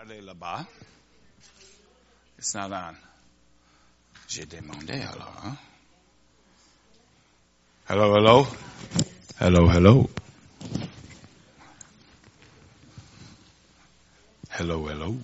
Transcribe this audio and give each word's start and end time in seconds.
Allez 0.00 0.20
là-bas. 0.20 0.64
It's 2.38 2.54
not 2.54 2.70
on. 2.70 2.94
J'ai 4.28 4.46
demandé 4.46 4.92
alors, 4.92 5.34
hein? 5.44 5.56
Hello, 7.88 8.14
hello? 8.14 8.46
Hello, 9.40 9.68
hello? 9.68 10.08
Hello, 14.50 14.86
hello? 14.86 15.16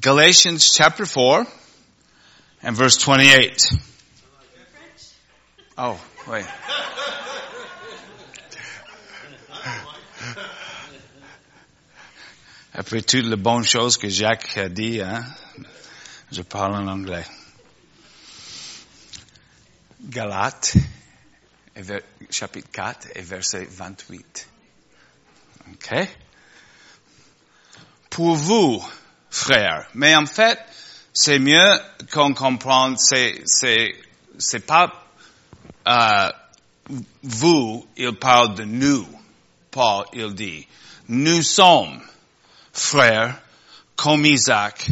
Galatians 0.00 0.72
chapter 0.72 1.04
4 1.04 1.46
and 2.62 2.76
verse 2.76 2.96
28. 2.96 3.60
Oh, 5.78 6.00
wait. 6.28 6.46
Après 12.74 13.02
toutes 13.02 13.26
les 13.26 13.36
bonnes 13.36 13.64
choses 13.64 13.98
que 13.98 14.08
Jacques 14.08 14.56
a 14.56 14.70
dit, 14.70 15.02
hein, 15.02 15.22
je 16.30 16.40
parle 16.40 16.74
en 16.74 16.86
anglais. 16.86 17.26
Galates, 20.00 20.76
chapitre 22.30 22.70
4 22.72 23.08
et 23.14 23.20
verset 23.20 23.66
28. 23.70 24.48
OK? 25.70 26.08
Pour 28.08 28.36
vous, 28.36 28.82
frères. 29.30 29.86
Mais 29.92 30.16
en 30.16 30.24
fait, 30.24 30.58
c'est 31.12 31.38
mieux 31.38 31.78
qu'on 32.10 32.32
comprenne, 32.32 32.96
c'est, 32.96 33.42
c'est, 33.44 33.94
c'est 34.38 34.64
pas, 34.64 34.90
euh, 35.86 36.30
vous, 37.22 37.86
il 37.98 38.16
parle 38.16 38.54
de 38.54 38.64
nous. 38.64 39.06
Paul, 39.70 40.06
il 40.14 40.34
dit, 40.34 40.66
nous 41.08 41.42
sommes 41.42 42.00
frères 42.72 43.40
comme 43.96 44.24
Isaac. 44.26 44.88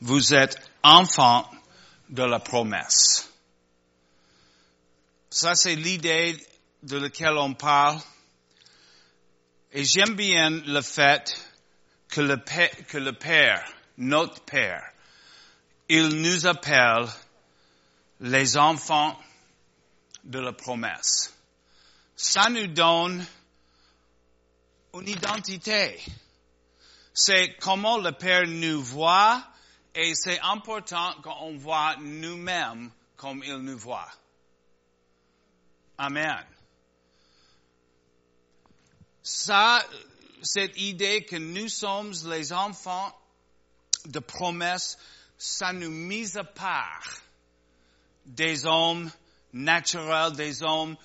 Vous 0.00 0.34
êtes 0.34 0.56
enfants 0.82 1.50
de 2.08 2.22
la 2.22 2.40
promesse. 2.40 3.30
Ça, 5.30 5.54
c'est 5.54 5.74
l'idée 5.74 6.36
de 6.82 6.98
laquelle 6.98 7.36
on 7.38 7.54
parle. 7.54 7.98
Et 9.72 9.84
j'aime 9.84 10.14
bien 10.14 10.50
le 10.50 10.80
fait 10.80 11.36
que 12.08 12.20
le, 12.20 12.36
père, 12.36 12.70
que 12.86 12.98
le 12.98 13.12
Père, 13.12 13.64
notre 13.98 14.40
Père, 14.42 14.84
il 15.88 16.08
nous 16.08 16.46
appelle 16.46 17.08
les 18.20 18.56
enfants 18.56 19.18
de 20.22 20.38
la 20.38 20.52
promesse. 20.52 21.34
Ça 22.14 22.48
nous 22.48 22.68
donne 22.68 23.26
une 24.94 25.08
identité. 25.08 26.00
C'est 27.14 27.56
comment 27.60 27.98
le 27.98 28.10
Père 28.10 28.46
nous 28.48 28.82
voit 28.82 29.40
et 29.94 30.14
c'est 30.16 30.40
important 30.40 31.14
qu'on 31.22 31.56
voit 31.56 31.94
nous-mêmes 32.00 32.90
comme 33.16 33.42
il 33.44 33.56
nous 33.58 33.78
voit. 33.78 34.10
Amen. 35.96 36.44
Ça, 39.22 39.80
cette 40.42 40.76
idée 40.76 41.24
que 41.24 41.36
nous 41.36 41.68
sommes 41.68 42.12
les 42.26 42.52
enfants 42.52 43.16
de 44.06 44.18
promesse, 44.18 44.98
ça 45.38 45.72
nous 45.72 45.90
mise 45.90 46.36
à 46.36 46.44
part 46.44 47.06
des 48.26 48.66
hommes 48.66 49.08
naturels, 49.52 50.32
des 50.32 50.64
hommes 50.64 50.96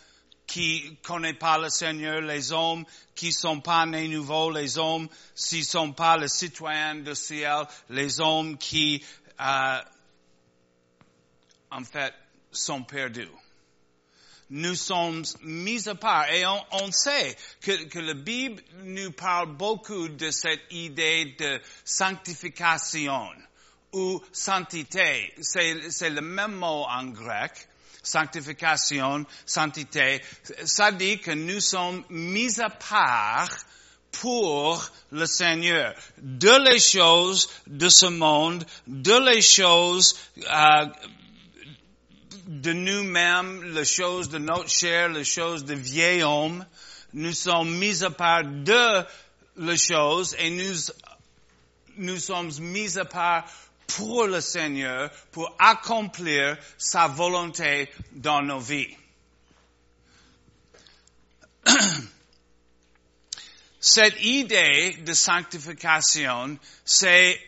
qui 0.49 0.97
connaissent 1.03 1.37
pas 1.37 1.59
le 1.59 1.69
Seigneur, 1.69 2.21
les 2.21 2.51
hommes 2.51 2.83
qui 3.13 3.31
sont 3.31 3.61
pas 3.61 3.85
nés 3.85 4.07
nouveaux, 4.07 4.49
les 4.49 4.79
hommes 4.79 5.07
qui 5.35 5.63
sont 5.63 5.93
pas 5.93 6.17
les 6.17 6.27
citoyens 6.27 6.95
du 6.95 7.13
ciel, 7.13 7.67
les 7.89 8.19
hommes 8.19 8.57
qui, 8.57 9.03
euh, 9.39 9.79
en 11.69 11.83
fait, 11.83 12.13
sont 12.51 12.83
perdus 12.83 13.29
nous 14.51 14.73
sommes 14.75 15.23
mis 15.43 15.87
à 15.87 15.95
part. 15.95 16.27
Et 16.31 16.45
on, 16.45 16.65
on 16.71 16.91
sait 16.91 17.37
que, 17.61 17.83
que 17.85 17.99
la 17.99 18.15
Bible 18.15 18.61
nous 18.83 19.11
parle 19.11 19.55
beaucoup 19.55 20.09
de 20.09 20.31
cette 20.31 20.63
idée 20.71 21.35
de 21.39 21.61
sanctification 21.85 23.29
ou. 23.93 24.21
C'est, 24.31 25.91
c'est 25.91 26.09
le 26.09 26.21
même 26.21 26.53
mot 26.53 26.85
en 26.89 27.05
grec. 27.05 27.68
Sanctification, 28.01 29.25
sanctité. 29.45 30.21
Ça 30.65 30.91
dit 30.91 31.19
que 31.19 31.31
nous 31.31 31.59
sommes 31.59 32.03
mis 32.09 32.59
à 32.59 32.69
part 32.69 33.49
pour 34.11 34.89
le 35.11 35.25
Seigneur. 35.25 35.93
De 36.17 36.69
les 36.69 36.79
choses 36.79 37.49
de 37.67 37.89
ce 37.89 38.07
monde, 38.07 38.65
de 38.87 39.13
les 39.29 39.41
choses 39.41 40.15
euh, 40.37 40.85
de 42.47 42.73
nous-mêmes, 42.73 43.73
les 43.75 43.85
choses 43.85 44.29
de 44.29 44.39
notre 44.39 44.69
chair, 44.69 45.09
les 45.09 45.23
choses 45.23 45.65
de 45.65 45.75
vieil 45.75 46.23
homme. 46.23 46.65
Nous 47.13 47.33
sommes 47.33 47.69
mis 47.77 48.03
à 48.03 48.09
part 48.09 48.43
de 48.43 49.05
les 49.57 49.77
choses 49.77 50.35
et 50.39 50.49
nous, 50.49 50.73
nous 51.97 52.17
sommes 52.17 52.51
mis 52.59 52.97
à 52.97 53.05
part 53.05 53.45
pour 53.89 54.27
le 54.27 54.39
Seigneur, 54.41 55.11
pour 55.31 55.55
accomplir 55.59 56.57
sa 56.77 57.07
volonté 57.07 57.89
dans 58.11 58.41
nos 58.41 58.59
vies. 58.59 58.95
Cette 63.79 64.21
idée 64.21 64.97
de 65.05 65.13
sanctification, 65.13 66.59
c'est 66.85 67.39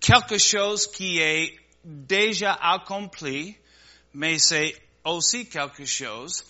quelque 0.00 0.36
chose 0.38 0.90
qui 0.90 1.18
est 1.18 1.56
déjà 1.84 2.54
accompli, 2.54 3.56
mais 4.12 4.38
c'est 4.38 4.76
aussi 5.04 5.48
quelque 5.48 5.84
chose 5.86 6.44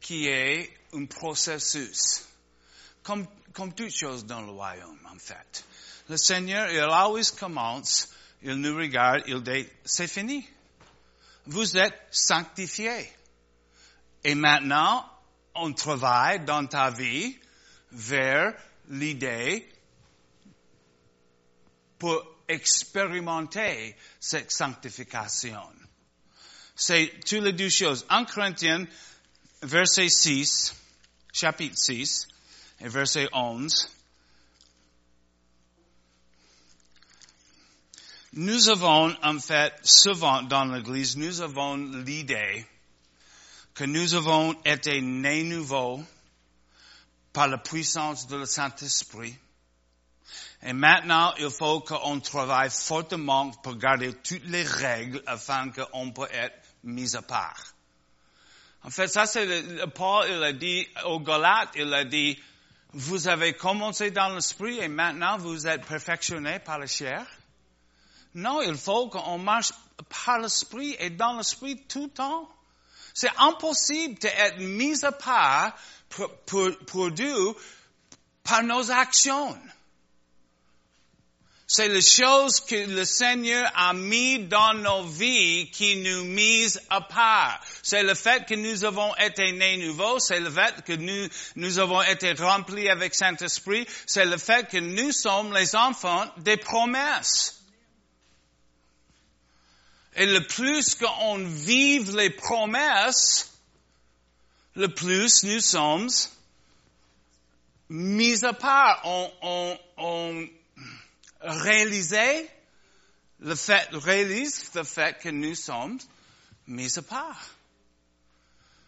qui 0.00 0.26
est 0.26 0.70
un 0.92 1.06
processus. 1.06 2.26
Comme, 3.02 3.26
comme 3.52 3.72
toute 3.72 3.94
chose 3.94 4.26
dans 4.26 4.42
le 4.42 4.50
royaume, 4.50 5.08
en 5.10 5.18
fait. 5.18 5.64
Le 6.08 6.16
Seigneur, 6.16 6.70
il 6.70 6.80
always 6.80 7.30
commence, 7.38 8.08
il 8.42 8.54
nous 8.54 8.76
regarde, 8.76 9.22
il 9.26 9.42
dit, 9.42 9.66
c'est 9.84 10.08
fini. 10.08 10.48
Vous 11.46 11.76
êtes 11.76 12.00
sanctifiés. 12.10 13.10
Et 14.24 14.34
maintenant, 14.34 15.04
on 15.54 15.72
travaille 15.72 16.44
dans 16.44 16.66
ta 16.66 16.90
vie 16.90 17.38
vers 17.90 18.54
l'idée 18.88 19.68
pour 21.98 22.24
expérimenter 22.48 23.96
cette 24.20 24.50
sanctification. 24.50 25.60
C'est 26.74 27.12
toutes 27.26 27.42
les 27.42 27.52
deux 27.52 27.68
choses. 27.68 28.06
En 28.08 28.24
Corinthiens, 28.24 28.86
verset 29.62 30.08
6, 30.08 30.74
chapitre 31.32 31.76
6, 31.76 32.28
et 32.80 32.88
verset 32.88 33.28
11, 33.32 33.88
nous 38.34 38.68
avons, 38.68 39.16
en 39.22 39.38
fait, 39.38 39.74
souvent 39.82 40.42
dans 40.42 40.66
l'Église, 40.66 41.16
nous 41.16 41.40
avons 41.40 41.76
l'idée 41.76 42.66
que 43.74 43.84
nous 43.84 44.14
avons 44.14 44.54
été 44.64 45.00
nés 45.00 45.44
nouveaux 45.44 46.02
par 47.32 47.48
la 47.48 47.58
puissance 47.58 48.26
de 48.26 48.36
le 48.36 48.46
Saint-Esprit. 48.46 49.36
Et 50.62 50.72
maintenant, 50.72 51.32
il 51.38 51.50
faut 51.50 51.80
qu'on 51.80 52.20
travaille 52.20 52.70
fortement 52.70 53.50
pour 53.50 53.76
garder 53.76 54.12
toutes 54.12 54.44
les 54.44 54.64
règles 54.64 55.22
afin 55.26 55.70
qu'on 55.70 56.10
puisse 56.10 56.28
être 56.32 56.58
mis 56.82 57.14
à 57.14 57.22
part. 57.22 57.74
En 58.82 58.90
fait, 58.90 59.08
ça 59.08 59.26
c'est 59.26 59.46
Paul, 59.94 60.26
il 60.28 60.42
a 60.42 60.52
dit 60.52 60.86
aux 61.04 61.20
Galates, 61.20 61.70
il 61.76 61.92
a 61.94 62.04
dit, 62.04 62.38
vous 62.92 63.28
avez 63.28 63.52
commencé 63.52 64.10
dans 64.10 64.34
l'esprit 64.34 64.78
et 64.78 64.88
maintenant 64.88 65.38
vous 65.38 65.66
êtes 65.66 65.86
perfectionné 65.86 66.58
par 66.58 66.78
la 66.78 66.86
chair. 66.86 67.24
Non, 68.38 68.62
il 68.62 68.76
faut 68.76 69.08
qu'on 69.08 69.36
marche 69.38 69.72
par 70.24 70.38
l'esprit 70.38 70.94
et 71.00 71.10
dans 71.10 71.36
l'esprit 71.36 71.76
tout 71.88 72.04
le 72.04 72.10
temps. 72.10 72.48
C'est 73.12 73.32
impossible 73.36 74.16
d'être 74.20 74.58
mis 74.58 75.04
à 75.04 75.10
part 75.10 75.76
pour, 76.46 76.78
pour, 76.86 77.10
Dieu 77.10 77.36
par 78.44 78.62
nos 78.62 78.92
actions. 78.92 79.58
C'est 81.66 81.88
les 81.88 82.00
choses 82.00 82.60
que 82.60 82.76
le 82.76 83.04
Seigneur 83.04 83.72
a 83.74 83.92
mis 83.92 84.38
dans 84.44 84.72
nos 84.74 85.02
vies 85.02 85.68
qui 85.72 85.96
nous 85.96 86.24
misent 86.24 86.80
à 86.90 87.00
part. 87.00 87.60
C'est 87.82 88.04
le 88.04 88.14
fait 88.14 88.46
que 88.46 88.54
nous 88.54 88.84
avons 88.84 89.16
été 89.16 89.50
nés 89.50 89.78
nouveaux, 89.78 90.20
c'est 90.20 90.38
le 90.38 90.50
fait 90.50 90.84
que 90.84 90.92
nous, 90.92 91.28
nous 91.56 91.78
avons 91.80 92.02
été 92.02 92.34
remplis 92.34 92.88
avec 92.88 93.16
Saint-Esprit, 93.16 93.84
c'est 94.06 94.26
le 94.26 94.38
fait 94.38 94.68
que 94.68 94.78
nous 94.78 95.10
sommes 95.10 95.52
les 95.52 95.74
enfants 95.74 96.24
des 96.36 96.56
promesses. 96.56 97.57
Et 100.18 100.26
le 100.26 100.40
plus 100.40 100.96
qu'on 100.96 101.44
vive 101.44 102.16
les 102.16 102.30
promesses, 102.30 103.56
le 104.74 104.88
plus 104.88 105.44
nous 105.44 105.60
sommes 105.60 106.08
mis 107.88 108.44
à 108.44 108.52
part. 108.52 109.00
On, 109.04 109.78
on, 109.96 110.48
le 113.40 113.54
fait, 113.54 113.88
réalise 113.92 114.72
le 114.74 114.82
fait 114.82 115.18
que 115.20 115.28
nous 115.28 115.54
sommes 115.54 116.00
mis 116.66 116.98
à 116.98 117.02
part. 117.02 117.46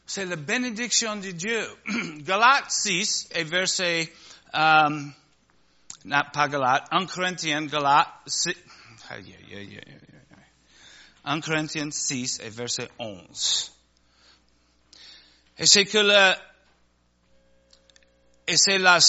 C'est 0.07 0.25
la 0.25 0.35
bénédiction 0.35 1.15
de 1.15 1.31
Dieu. 1.31 1.65
Galates 2.23 2.73
6 2.73 3.29
et 3.37 3.45
verset, 3.45 4.13
euh, 4.53 5.05
pas 6.33 6.49
Galates, 6.49 6.89
1 6.91 7.07
Corinthiens, 7.07 7.67
Galates 7.67 8.09
6, 8.27 8.57
1 11.25 11.41
Corinthiens 11.41 11.91
6 11.91 12.41
et 12.43 12.51
verset 12.51 12.89
11. 12.99 13.73
Et 15.59 15.67
c'est 15.67 15.85
que 15.85 15.99
le, 15.99 16.35
et 18.47 18.57
c'est 18.57 18.77
uh, 18.77 18.79
la, 18.79 18.99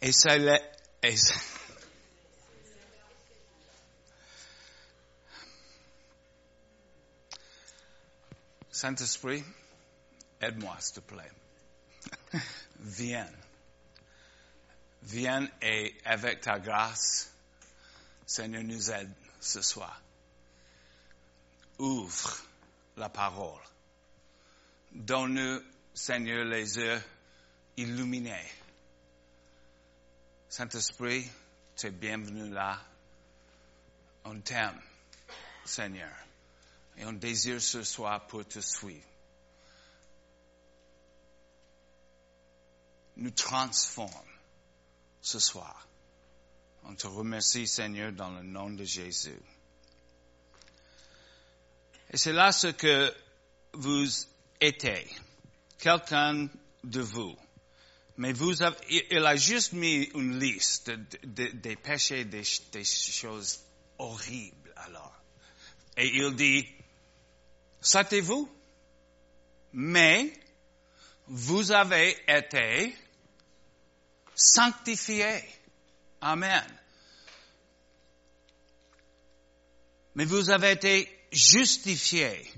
et 0.00 0.12
c'est 0.12 0.38
le, 0.38 0.58
et 1.02 1.16
Saint-Esprit, 8.70 9.44
aide-moi, 10.40 10.76
s'il 10.80 10.94
te 10.96 11.00
plaît. 11.00 12.40
Viens. 12.80 13.30
Viens 15.02 15.48
et 15.62 15.96
avec 16.04 16.40
ta 16.40 16.58
grâce, 16.58 17.32
Seigneur 18.26 18.62
nous 18.62 18.90
aide 18.90 19.12
ce 19.40 19.62
soir. 19.62 20.02
Ouvre 21.78 22.36
la 22.96 23.08
parole. 23.08 23.62
Donne-nous, 24.92 25.62
Seigneur, 25.94 26.44
les 26.44 26.76
yeux 26.76 27.02
illuminés. 27.76 28.50
Saint-Esprit, 30.48 31.30
tu 31.76 31.86
es 31.86 31.90
bienvenu 31.90 32.50
là. 32.50 32.80
On 34.24 34.40
t'aime, 34.40 34.80
Seigneur. 35.64 36.12
Et 36.96 37.04
on 37.04 37.12
désire 37.12 37.60
ce 37.60 37.84
soir 37.84 38.26
pour 38.26 38.46
te 38.46 38.58
suivre. 38.58 39.06
Nous 43.18 43.30
transforme 43.30 44.10
ce 45.20 45.38
soir. 45.38 45.86
On 46.84 46.94
te 46.94 47.06
remercie, 47.06 47.66
Seigneur, 47.66 48.12
dans 48.12 48.30
le 48.30 48.42
nom 48.42 48.70
de 48.70 48.84
Jésus. 48.84 49.38
Et 52.10 52.16
c'est 52.16 52.32
là 52.32 52.52
ce 52.52 52.68
que 52.68 53.14
vous 53.74 54.06
étiez. 54.60 55.06
Quelqu'un 55.78 56.48
de 56.84 57.00
vous. 57.00 57.36
Mais 58.16 58.32
vous 58.32 58.62
avez, 58.62 58.76
il 59.10 59.24
a 59.24 59.36
juste 59.36 59.72
mis 59.72 60.04
une 60.14 60.38
liste 60.38 60.90
des 61.22 61.76
péchés, 61.76 62.24
des, 62.24 62.42
choses 62.84 63.60
horribles 63.98 64.72
alors. 64.76 65.14
Et 65.96 66.08
il 66.08 66.34
dit, 66.34 66.66
c'était 67.80 68.20
vous. 68.20 68.50
Mais 69.72 70.32
vous 71.26 71.70
avez 71.70 72.16
été 72.26 72.94
sanctifiés. 74.38 75.44
Amen. 76.20 76.64
Mais 80.14 80.24
vous 80.24 80.50
avez 80.50 80.72
été 80.72 81.08
justifiés 81.32 82.50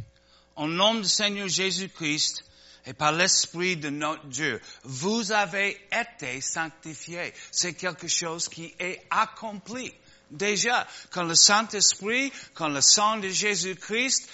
au 0.56 0.68
nom 0.68 0.94
du 0.94 1.08
Seigneur 1.08 1.48
Jésus-Christ 1.48 2.44
et 2.86 2.92
par 2.92 3.12
l'Esprit 3.12 3.76
de 3.76 3.90
notre 3.90 4.26
Dieu. 4.26 4.60
Vous 4.84 5.32
avez 5.32 5.80
été 5.92 6.40
sanctifiés. 6.40 7.32
C'est 7.50 7.74
quelque 7.74 8.08
chose 8.08 8.48
qui 8.48 8.74
est 8.78 9.02
accompli. 9.10 9.92
Déjà, 10.30 10.86
quand 11.10 11.24
le 11.24 11.34
Saint-Esprit, 11.34 12.32
quand 12.54 12.68
le 12.68 12.80
sang 12.80 13.18
de 13.18 13.28
Jésus-Christ 13.28 14.28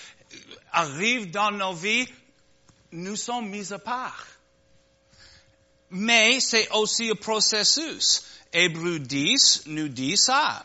arrive 0.72 1.30
dans 1.30 1.50
nos 1.50 1.74
vies, 1.74 2.06
nous 2.92 3.16
sommes 3.16 3.48
mis 3.48 3.72
à 3.72 3.78
part. 3.78 4.26
Mais 5.98 6.40
c'est 6.40 6.70
aussi 6.72 7.10
un 7.10 7.14
processus. 7.14 8.22
Hébreu 8.52 8.98
10 8.98 9.62
nous 9.66 9.88
dit 9.88 10.18
ça. 10.18 10.64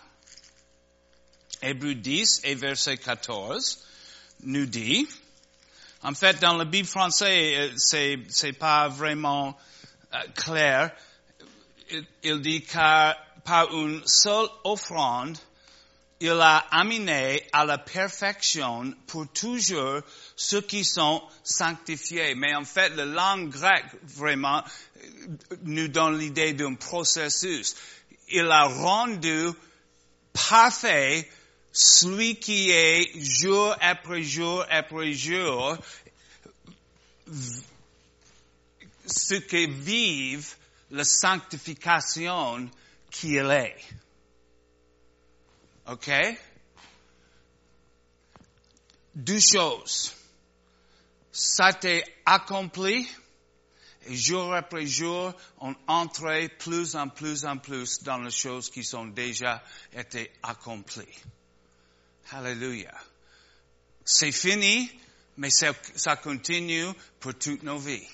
Hébreu 1.61 1.95
10 1.95 2.41
et 2.43 2.55
verset 2.55 2.97
14 2.97 3.79
nous 4.43 4.65
dit, 4.65 5.07
en 6.03 6.13
fait, 6.13 6.41
dans 6.41 6.57
la 6.57 6.65
Bible 6.65 6.87
française, 6.87 7.71
c'est, 7.77 8.19
c'est 8.27 8.51
pas 8.51 8.89
vraiment 8.89 9.57
euh, 10.13 10.17
clair. 10.35 10.91
Il, 11.89 12.05
il 12.23 12.41
dit 12.41 12.63
car 12.63 13.15
par 13.45 13.73
une 13.73 14.05
seule 14.05 14.49
offrande, 14.65 15.37
il 16.21 16.39
a 16.39 16.57
amené 16.69 17.41
à 17.51 17.65
la 17.65 17.79
perfection 17.79 18.93
pour 19.07 19.27
toujours 19.33 20.01
ceux 20.35 20.61
qui 20.61 20.85
sont 20.85 21.19
sanctifiés. 21.43 22.35
Mais 22.35 22.53
en 22.53 22.63
fait, 22.63 22.89
la 22.89 23.05
langue 23.05 23.49
grecque 23.49 23.91
vraiment 24.03 24.63
nous 25.63 25.87
donne 25.87 26.19
l'idée 26.19 26.53
d'un 26.53 26.75
processus. 26.75 27.75
Il 28.29 28.51
a 28.51 28.65
rendu 28.65 29.49
parfait 30.31 31.27
celui 31.71 32.35
qui 32.35 32.69
est 32.69 33.19
jour 33.19 33.75
après 33.81 34.21
jour 34.21 34.63
après 34.69 35.13
jour 35.13 35.75
ce 39.07 39.35
qui 39.35 39.65
vivent 39.65 40.53
la 40.91 41.03
sanctification 41.03 42.69
qu'il 43.09 43.49
est. 43.49 43.75
OK? 45.87 46.11
Deux 49.15 49.39
choses. 49.39 50.13
Ça 51.31 51.73
t'est 51.73 52.03
accompli 52.25 53.07
et 54.07 54.15
jour 54.15 54.53
après 54.53 54.87
jour, 54.87 55.33
on 55.59 55.75
entrait 55.87 56.49
plus 56.49 56.95
en 56.95 57.07
plus 57.07 57.45
en 57.45 57.57
plus 57.57 58.01
dans 58.01 58.17
les 58.17 58.31
choses 58.31 58.69
qui 58.69 58.83
sont 58.83 59.05
déjà 59.05 59.63
été 59.93 60.31
accomplies. 60.41 61.19
Hallelujah. 62.31 62.97
C'est 64.03 64.31
fini, 64.31 64.89
mais 65.37 65.51
ça, 65.51 66.15
continue 66.15 66.87
pour 67.19 67.35
toutes 67.35 67.61
nos 67.61 67.77
vies. 67.77 68.07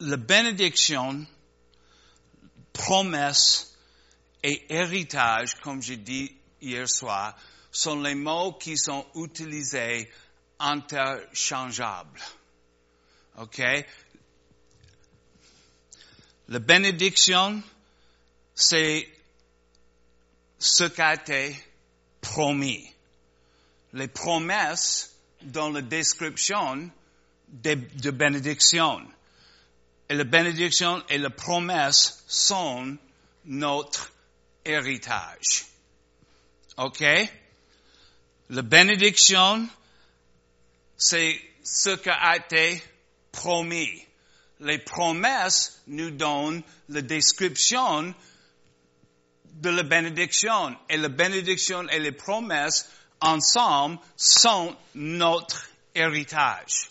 La 0.00 0.16
bénédiction, 0.16 1.26
promesse 2.72 3.76
et 4.42 4.66
héritage, 4.68 5.54
comme 5.62 5.80
j'ai 5.80 5.96
dit 5.96 6.34
hier 6.60 6.88
soir, 6.88 7.36
sont 7.70 8.00
les 8.00 8.14
mots 8.14 8.52
qui 8.52 8.76
sont 8.76 9.06
utilisés 9.14 10.10
interchangeables. 10.58 12.20
OK? 13.38 13.62
La 16.48 16.58
bénédiction, 16.58 17.62
c'est 18.54 19.08
ce 20.58 20.84
qui 20.84 21.00
a 21.00 21.14
été 21.14 21.56
promis. 22.20 22.88
Les 23.92 24.08
promesses 24.08 25.16
dans 25.42 25.70
la 25.70 25.82
description 25.82 26.90
de, 27.48 27.74
de 27.74 28.10
bénédiction. 28.10 29.00
Et 30.08 30.14
la 30.14 30.24
bénédiction 30.24 31.02
et 31.08 31.18
la 31.18 31.30
promesse 31.30 32.22
sont 32.26 32.96
notre 33.44 34.12
héritage. 34.64 35.66
OK? 36.76 37.04
La 38.50 38.62
bénédiction, 38.62 39.66
c'est 40.96 41.40
ce 41.62 41.90
qui 41.96 42.10
a 42.10 42.36
été 42.36 42.82
promis. 43.32 44.04
Les 44.60 44.78
promesses 44.78 45.82
nous 45.86 46.10
donnent 46.10 46.62
la 46.88 47.02
description 47.02 48.14
de 49.54 49.70
la 49.70 49.82
bénédiction. 49.82 50.76
Et 50.88 50.96
la 50.96 51.08
bénédiction 51.08 51.88
et 51.88 51.98
les 51.98 52.12
promesses 52.12 52.88
ensemble 53.20 53.98
sont 54.16 54.76
notre 54.94 55.66
héritage. 55.94 56.90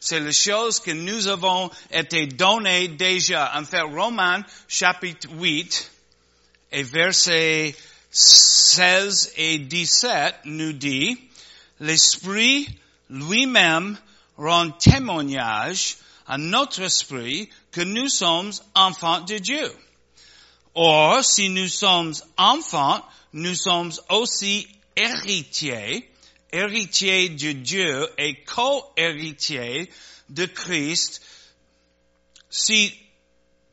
C'est 0.00 0.20
la 0.20 0.32
chose 0.32 0.78
que 0.78 0.92
nous 0.92 1.26
avons 1.26 1.70
été 1.90 2.26
données 2.26 2.88
déjà. 2.88 3.52
En 3.58 3.64
fait, 3.64 3.80
Romains 3.80 4.44
chapitre 4.68 5.28
8 5.32 5.90
et 6.72 6.82
versets 6.84 7.74
16 8.10 9.32
et 9.36 9.58
17 9.58 10.36
nous 10.44 10.72
dit, 10.72 11.18
l'Esprit 11.80 12.68
lui-même 13.10 13.98
rend 14.36 14.70
témoignage 14.70 15.96
à 16.26 16.38
notre 16.38 16.82
esprit 16.82 17.48
que 17.72 17.80
nous 17.80 18.08
sommes 18.08 18.52
enfants 18.74 19.22
de 19.22 19.38
Dieu. 19.38 19.72
Or, 20.74 21.24
si 21.24 21.48
nous 21.48 21.68
sommes 21.68 22.14
enfants, 22.36 23.04
nous 23.32 23.54
sommes 23.54 23.92
aussi 24.10 24.68
héritiers, 24.94 26.07
héritiers 26.52 27.28
de 27.28 27.52
Dieu 27.52 28.08
et 28.18 28.42
co-héritiers 28.44 29.90
de 30.28 30.46
Christ, 30.46 31.22
si 32.50 32.94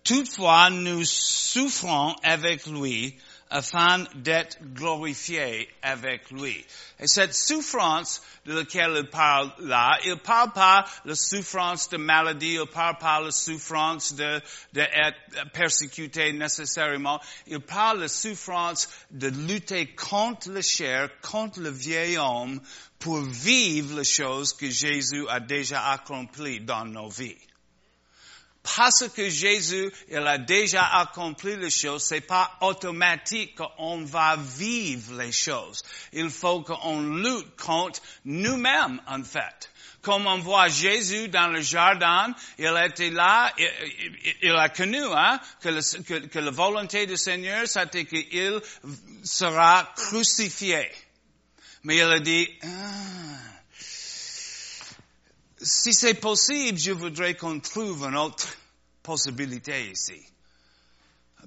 toutefois 0.04 0.70
nous 0.70 1.04
souffrons 1.04 2.16
avec 2.24 2.66
lui, 2.66 3.16
afin 3.56 4.04
d'être 4.16 4.58
glorifié 4.74 5.70
avec 5.82 6.30
lui. 6.30 6.66
Et 7.00 7.08
cette 7.08 7.34
souffrance 7.34 8.22
de 8.46 8.54
laquelle 8.54 8.98
il 8.98 9.10
parle 9.10 9.50
là, 9.60 9.98
il 10.04 10.18
parle 10.18 10.52
pas 10.52 10.86
la 11.06 11.16
souffrance 11.16 11.88
de 11.88 11.96
maladie, 11.96 12.56
il 12.56 12.68
parle 12.68 12.98
pas 12.98 13.22
la 13.22 13.32
souffrance 13.32 14.14
de, 14.14 14.42
d'être 14.74 15.18
persécuté 15.54 16.34
nécessairement, 16.34 17.22
il 17.48 17.62
parle 17.62 18.00
de 18.00 18.02
la 18.04 18.08
souffrance 18.10 18.90
de 19.12 19.30
lutter 19.30 19.88
contre 19.96 20.50
le 20.50 20.62
chair, 20.62 21.08
contre 21.22 21.62
le 21.62 21.70
vieil 21.70 22.18
homme, 22.18 22.60
pour 23.00 23.22
vivre 23.22 24.00
les 24.00 24.04
choses 24.04 24.52
que 24.52 24.70
Jésus 24.70 25.26
a 25.30 25.40
déjà 25.40 25.92
accomplies 25.92 26.60
dans 26.60 26.84
nos 26.84 27.08
vies. 27.08 27.38
Parce 28.66 29.08
que 29.10 29.30
Jésus, 29.30 29.92
il 30.10 30.18
a 30.18 30.40
déjà 30.40 30.86
accompli 31.00 31.56
les 31.56 31.70
choses, 31.70 32.04
c'est 32.04 32.22
pas 32.22 32.58
automatique 32.62 33.56
qu'on 33.56 34.04
va 34.04 34.38
vivre 34.38 35.22
les 35.22 35.32
choses. 35.32 35.84
Il 36.14 36.32
faut 36.32 36.62
qu'on 36.62 37.02
lutte 37.02 37.56
contre 37.62 38.02
nous-mêmes, 38.26 39.00
en 39.08 39.24
fait. 39.24 39.72
Comme 40.02 40.26
on 40.26 40.40
voit 40.40 40.68
Jésus 40.68 41.28
dans 41.30 41.48
le 41.48 41.62
jardin, 41.62 42.34
il 42.58 42.76
était 42.84 43.12
là, 43.12 43.54
il, 44.42 44.52
a 44.52 44.70
connu 44.70 45.02
hein, 45.02 45.40
que, 45.62 46.26
que, 46.28 46.40
la 46.40 46.52
volonté 46.52 47.06
du 47.06 47.18
Seigneur, 47.18 47.68
c'était 47.68 48.06
qu'il 48.06 48.62
sera 49.24 49.94
crucifié. 49.96 50.90
Mais 51.84 51.98
il 51.98 52.04
a 52.04 52.20
dit, 52.20 52.50
ah, 52.64 52.68
si 55.62 55.94
c'est 55.94 56.16
possible, 56.16 56.78
je 56.78 56.92
voudrais 56.92 57.36
qu'on 57.36 57.60
trouve 57.60 58.04
une 58.06 58.18
autre 58.18 58.48
possibilité 59.04 59.92
ici. 59.92 60.22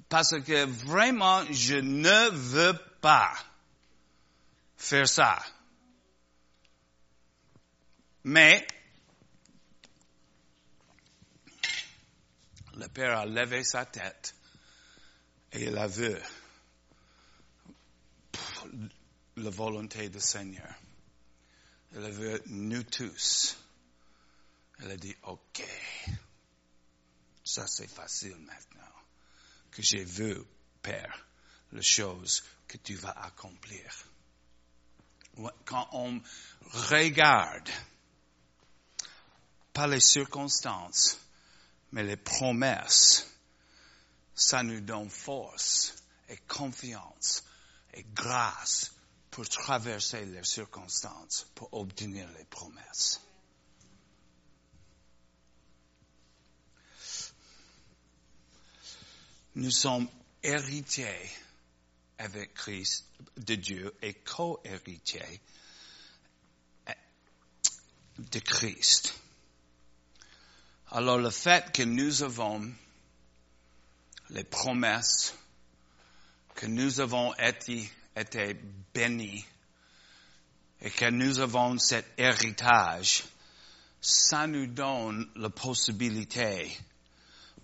Parce 0.07 0.39
que 0.41 0.65
vraiment, 0.65 1.43
je 1.51 1.75
ne 1.75 2.29
veux 2.29 2.77
pas 3.01 3.33
faire 4.77 5.07
ça. 5.07 5.39
Mais, 8.23 8.65
le 12.75 12.87
Père 12.87 13.19
a 13.19 13.25
levé 13.25 13.63
sa 13.63 13.85
tête 13.85 14.33
et 15.51 15.65
il 15.65 15.77
a 15.77 15.87
vu 15.87 16.15
la 19.35 19.49
volonté 19.49 20.09
du 20.09 20.19
Seigneur. 20.19 20.73
Il 21.93 22.03
a 22.03 22.09
vu 22.09 22.39
nous 22.47 22.83
tous. 22.83 23.58
Elle 24.79 24.91
a 24.91 24.97
dit, 24.97 25.15
OK, 25.23 25.63
ça 27.43 27.67
c'est 27.67 27.89
facile 27.89 28.37
maintenant, 28.37 28.93
que 29.71 29.81
j'ai 29.81 30.03
vu, 30.03 30.37
Père, 30.81 31.25
les 31.71 31.81
choses 31.81 32.43
que 32.67 32.77
tu 32.77 32.95
vas 32.95 33.11
accomplir. 33.11 33.91
Quand 35.65 35.87
on 35.91 36.21
regarde, 36.71 37.69
pas 39.73 39.87
les 39.87 39.99
circonstances, 39.99 41.17
mais 41.91 42.03
les 42.03 42.17
promesses, 42.17 43.27
ça 44.35 44.63
nous 44.63 44.81
donne 44.81 45.09
force 45.09 45.93
et 46.29 46.37
confiance 46.47 47.43
et 47.93 48.05
grâce 48.13 48.91
pour 49.31 49.47
traverser 49.47 50.25
les 50.25 50.43
circonstances, 50.43 51.47
pour 51.55 51.73
obtenir 51.73 52.27
les 52.37 52.45
promesses. 52.45 53.21
Nous 59.59 59.71
sommes 59.71 60.07
héritiers 60.41 61.29
avec 62.17 62.53
Christ 62.53 63.05
de 63.35 63.55
Dieu 63.55 63.93
et 64.01 64.13
co-héritiers 64.13 65.41
de 68.17 68.39
Christ. 68.39 69.13
Alors 70.91 71.17
le 71.17 71.29
fait 71.29 71.73
que 71.73 71.83
nous 71.83 72.23
avons 72.23 72.71
les 74.29 74.45
promesses, 74.45 75.35
que 76.55 76.65
nous 76.65 77.01
avons 77.01 77.33
été, 77.35 77.91
été 78.15 78.55
bénis 78.93 79.45
et 80.81 80.89
que 80.89 81.09
nous 81.09 81.39
avons 81.39 81.77
cet 81.79 82.05
héritage, 82.17 83.25
ça 83.99 84.47
nous 84.47 84.67
donne 84.67 85.29
la 85.35 85.49
possibilité 85.49 86.71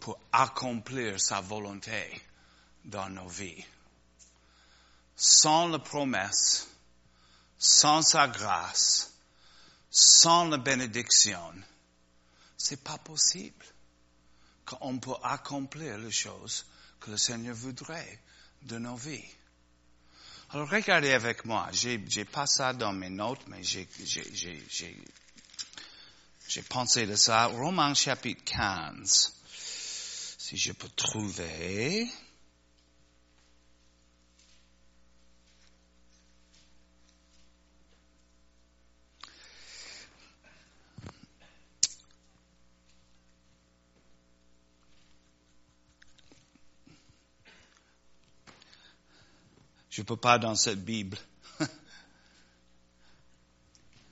pour 0.06 0.20
accomplir 0.32 1.20
sa 1.20 1.42
volonté 1.42 2.22
dans 2.84 3.10
nos 3.10 3.28
vies. 3.28 3.66
Sans 5.16 5.68
la 5.68 5.80
promesse, 5.80 6.68
sans 7.58 8.04
sa 8.04 8.28
grâce, 8.28 9.12
sans 9.90 10.48
la 10.48 10.60
bénédiction, 10.60 11.56
c'est 12.56 12.84
pas 12.84 13.00
possible 13.00 13.66
qu'on 14.64 15.00
peut 15.00 15.16
accomplir 15.24 15.98
les 15.98 16.12
choses 16.12 16.68
que 17.00 17.10
le 17.10 17.18
Seigneur 17.18 17.56
voudrait 17.56 18.20
de 18.62 18.78
nos 18.78 18.98
vies. 18.98 19.26
Alors 20.52 20.70
regardez 20.70 21.14
avec 21.14 21.46
moi, 21.46 21.68
j'ai, 21.72 22.00
j'ai 22.08 22.26
pas 22.26 22.46
ça 22.46 22.74
dans 22.74 22.94
mes 22.94 23.10
notes, 23.10 23.48
mais 23.48 23.64
j'ai, 23.64 23.90
j'ai, 26.48 26.62
pensé 26.70 27.08
de 27.08 27.16
ça. 27.16 27.48
Romains 27.48 27.96
chapitre 27.96 28.44
15 28.44 29.32
si 30.46 30.58
je 30.58 30.74
peux 30.74 30.90
trouver. 30.90 32.08
Je 49.90 50.02
ne 50.02 50.06
peux 50.06 50.16
pas 50.16 50.38
dans 50.38 50.54
cette 50.54 50.86
Bible. 50.86 51.18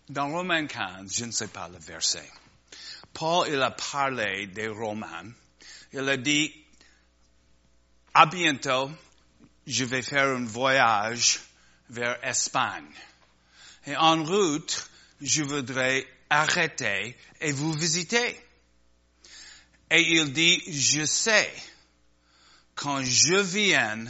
Dans 0.09 0.31
Romains 0.31 0.65
15, 0.65 1.13
je 1.13 1.25
ne 1.25 1.31
sais 1.31 1.49
pas 1.49 1.69
le 1.69 1.77
verset. 1.77 2.27
Paul, 3.13 3.47
il 3.49 3.61
a 3.61 3.69
parlé 3.69 4.47
des 4.47 4.67
Romains 4.67 5.31
il 5.93 6.09
a 6.09 6.17
dit, 6.17 6.51
à 8.13 8.25
bientôt, 8.25 8.91
je 9.67 9.85
vais 9.85 10.01
faire 10.01 10.27
un 10.35 10.45
voyage 10.45 11.39
vers 11.89 12.17
Espagne. 12.23 12.91
Et 13.85 13.95
en 13.95 14.23
route, 14.23 14.89
je 15.21 15.43
voudrais 15.43 16.07
arrêter 16.29 17.15
et 17.39 17.51
vous 17.51 17.73
visiter. 17.73 18.39
Et 19.91 20.01
il 20.13 20.33
dit, 20.33 20.61
je 20.67 21.05
sais, 21.05 21.53
quand 22.73 23.03
je 23.03 23.35
viens, 23.35 24.05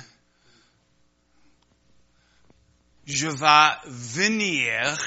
je 3.06 3.28
vais 3.28 3.72
venir 3.88 4.98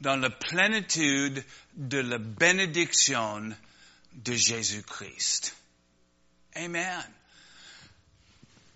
dans 0.00 0.16
la 0.16 0.30
plénitude 0.30 1.44
de 1.76 1.98
la 1.98 2.18
bénédiction 2.18 3.54
de 4.14 4.34
Jésus-Christ. 4.34 5.54
Amen. 6.54 7.04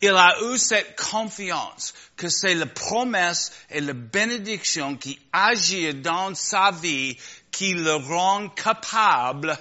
Il 0.02 0.10
a 0.10 0.36
eu 0.42 0.58
cette 0.58 0.96
confiance 1.00 1.94
que 2.16 2.28
c'est 2.28 2.54
la 2.54 2.66
promesse 2.66 3.50
et 3.70 3.80
la 3.80 3.94
bénédiction 3.94 4.96
qui 4.96 5.18
agit 5.32 5.94
dans 5.94 6.34
sa 6.34 6.70
vie 6.70 7.16
qui 7.50 7.72
le 7.72 7.94
rend 7.94 8.50
capable 8.50 9.56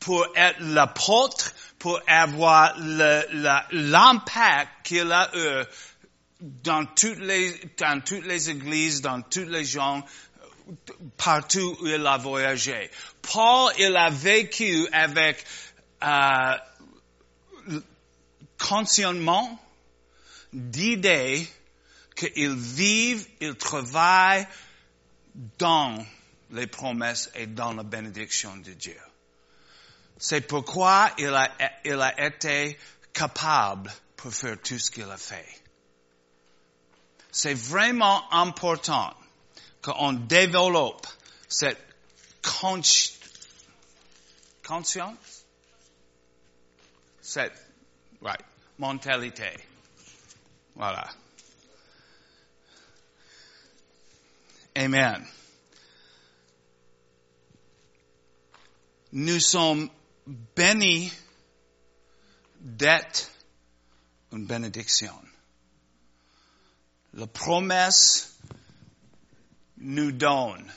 pour 0.00 0.26
être 0.34 0.58
l'apôtre, 0.60 1.52
pour 1.78 2.00
avoir 2.08 2.74
l'impact 2.78 4.70
qu'il 4.84 5.12
a 5.12 5.30
eu 5.34 5.64
dans 6.40 6.84
toutes 6.84 7.18
les, 7.18 7.54
dans 7.78 8.00
toutes 8.00 8.26
les 8.26 8.50
églises, 8.50 9.00
dans 9.00 9.22
tous 9.22 9.48
les 9.48 9.64
gens, 9.64 10.04
partout 11.16 11.76
où 11.80 11.86
il 11.86 12.06
a 12.06 12.16
voyagé. 12.16 12.90
Paul, 13.22 13.72
il 13.78 13.96
a 13.96 14.10
vécu 14.10 14.86
avec 14.92 15.44
euh, 16.02 16.56
conscientement 18.58 19.58
d'idées 20.52 21.46
qu'il 22.14 22.54
vive, 22.54 23.26
il 23.40 23.54
travaille 23.56 24.46
dans 25.58 26.04
les 26.50 26.66
promesses 26.66 27.30
et 27.34 27.46
dans 27.46 27.74
la 27.74 27.82
bénédiction 27.82 28.56
de 28.56 28.72
Dieu. 28.72 28.98
C'est 30.18 30.40
pourquoi 30.40 31.10
il 31.18 31.28
a, 31.28 31.50
il 31.84 32.00
a 32.00 32.26
été 32.26 32.78
capable 33.12 33.92
pour 34.16 34.32
faire 34.32 34.56
tout 34.62 34.78
ce 34.78 34.90
qu'il 34.90 35.10
a 35.10 35.18
fait. 35.18 35.46
C'est 37.30 37.54
vraiment 37.54 38.32
important 38.32 39.14
qu'on 39.86 40.12
développe 40.14 41.06
cette 41.48 41.78
conscience, 44.64 45.44
cette 47.22 47.56
mentalité. 48.78 49.52
Voilà. 50.74 51.08
Amen. 54.74 55.24
Nous 59.12 59.38
sommes 59.40 59.88
bénis 60.56 61.12
d'être 62.58 63.30
une 64.32 64.46
bénédiction. 64.46 65.14
La 67.14 67.28
promesse 67.28 68.36
nous 69.78 70.12
donne 70.12 70.72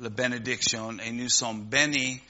la 0.00 0.08
bénédiction 0.08 0.98
et 0.98 1.12
nous 1.12 1.28
sommes 1.28 1.64
bénis 1.64 2.20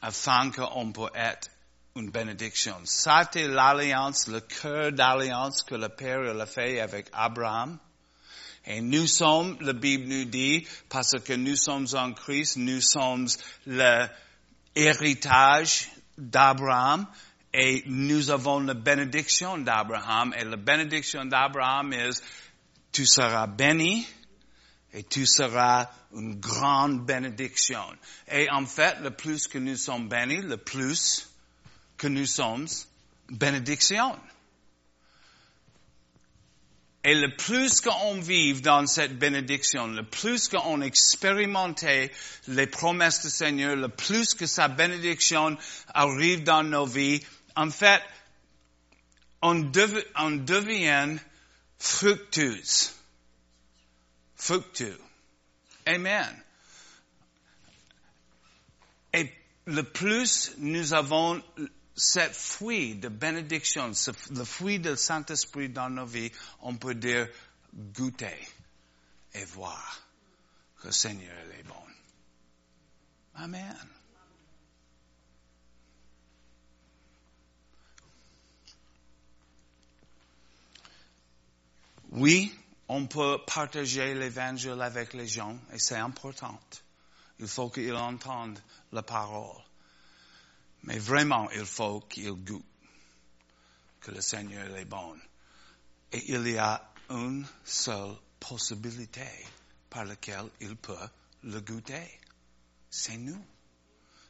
afin 0.00 0.50
qu'on 0.50 0.92
puisse 0.92 1.10
être 1.14 1.48
une 1.96 2.10
bénédiction. 2.10 2.76
C'était 2.84 3.48
l'alliance, 3.48 4.28
le 4.28 4.40
cœur 4.40 4.92
d'alliance 4.92 5.62
que 5.62 5.74
le 5.74 5.88
Père 5.88 6.20
a 6.20 6.46
fait 6.46 6.80
avec 6.80 7.08
Abraham. 7.12 7.78
Et 8.64 8.80
nous 8.80 9.06
sommes, 9.06 9.56
la 9.60 9.72
Bible 9.72 10.08
nous 10.08 10.24
dit, 10.26 10.66
parce 10.88 11.18
que 11.20 11.32
nous 11.32 11.56
sommes 11.56 11.86
en 11.94 12.12
Christ, 12.12 12.56
nous 12.56 12.80
sommes 12.80 13.26
l'héritage 14.76 15.88
d'Abraham 16.16 17.06
et 17.52 17.82
nous 17.86 18.30
avons 18.30 18.60
la 18.60 18.74
bénédiction 18.74 19.58
d'Abraham. 19.58 20.34
Et 20.38 20.44
la 20.44 20.56
bénédiction 20.56 21.24
d'Abraham 21.24 21.92
est, 21.92 22.22
tu 22.92 23.06
seras 23.06 23.46
béni 23.46 24.06
et 24.92 25.02
tu 25.02 25.26
seras 25.26 25.88
une 26.14 26.40
grande 26.40 27.04
bénédiction. 27.04 27.82
Et 28.30 28.48
en 28.50 28.64
fait, 28.66 29.00
le 29.00 29.10
plus 29.10 29.46
que 29.46 29.58
nous 29.58 29.76
sommes 29.76 30.08
bénis, 30.08 30.42
le 30.42 30.56
plus 30.56 31.28
que 31.96 32.06
nous 32.06 32.26
sommes 32.26 32.66
bénédiction. 33.30 34.18
Et 37.04 37.14
le 37.14 37.36
plus 37.36 37.80
qu'on 37.80 38.20
vive 38.20 38.60
dans 38.60 38.86
cette 38.86 39.18
bénédiction, 39.18 39.86
le 39.86 40.02
plus 40.02 40.48
qu'on 40.48 40.80
expérimente 40.80 41.84
les 42.48 42.66
promesses 42.66 43.22
du 43.22 43.30
Seigneur, 43.30 43.76
le 43.76 43.88
plus 43.88 44.34
que 44.34 44.46
sa 44.46 44.68
bénédiction 44.68 45.56
arrive 45.94 46.42
dans 46.42 46.64
nos 46.64 46.86
vies, 46.86 47.22
en 47.56 47.70
fait, 47.70 48.02
on, 49.42 49.54
devient 49.54 51.16
fructueux. 51.78 52.60
Fructueux. 54.38 54.98
Amen. 55.84 56.42
Et 59.12 59.30
le 59.66 59.82
plus 59.82 60.52
nous 60.58 60.94
avons 60.94 61.42
cette 61.96 62.34
fruit 62.34 62.94
de 62.94 63.08
bénédiction, 63.08 63.90
le 64.30 64.44
fruit 64.44 64.78
du 64.78 64.96
Saint-Esprit 64.96 65.68
dans 65.68 65.90
nos 65.90 66.06
vies, 66.06 66.30
on 66.60 66.76
peut 66.76 66.94
dire 66.94 67.28
goûter 67.74 68.48
et 69.34 69.44
voir 69.44 70.00
que 70.80 70.86
le 70.86 70.92
Seigneur 70.92 71.36
est 71.58 71.64
bon. 71.64 71.74
Amen. 73.34 73.76
Oui, 82.10 82.52
on 82.88 83.06
peut 83.06 83.38
partager 83.46 84.14
l'évangile 84.14 84.80
avec 84.80 85.12
les 85.14 85.28
gens 85.28 85.58
et 85.72 85.78
c'est 85.78 85.96
important. 85.96 86.58
Il 87.38 87.46
faut 87.46 87.68
qu'ils 87.68 87.94
entendent 87.94 88.60
la 88.92 89.02
parole. 89.02 89.62
Mais 90.84 90.98
vraiment, 90.98 91.50
il 91.50 91.66
faut 91.66 92.00
qu'il 92.00 92.32
goûte 92.32 92.64
que 94.00 94.10
le 94.10 94.20
Seigneur 94.20 94.74
est 94.76 94.84
bon. 94.84 95.16
Et 96.12 96.32
il 96.32 96.48
y 96.48 96.56
a 96.56 96.82
une 97.10 97.46
seule 97.64 98.16
possibilité 98.40 99.28
par 99.90 100.04
laquelle 100.04 100.48
il 100.60 100.76
peut 100.76 100.96
le 101.44 101.60
goûter. 101.60 102.08
C'est 102.90 103.18
nous. 103.18 103.44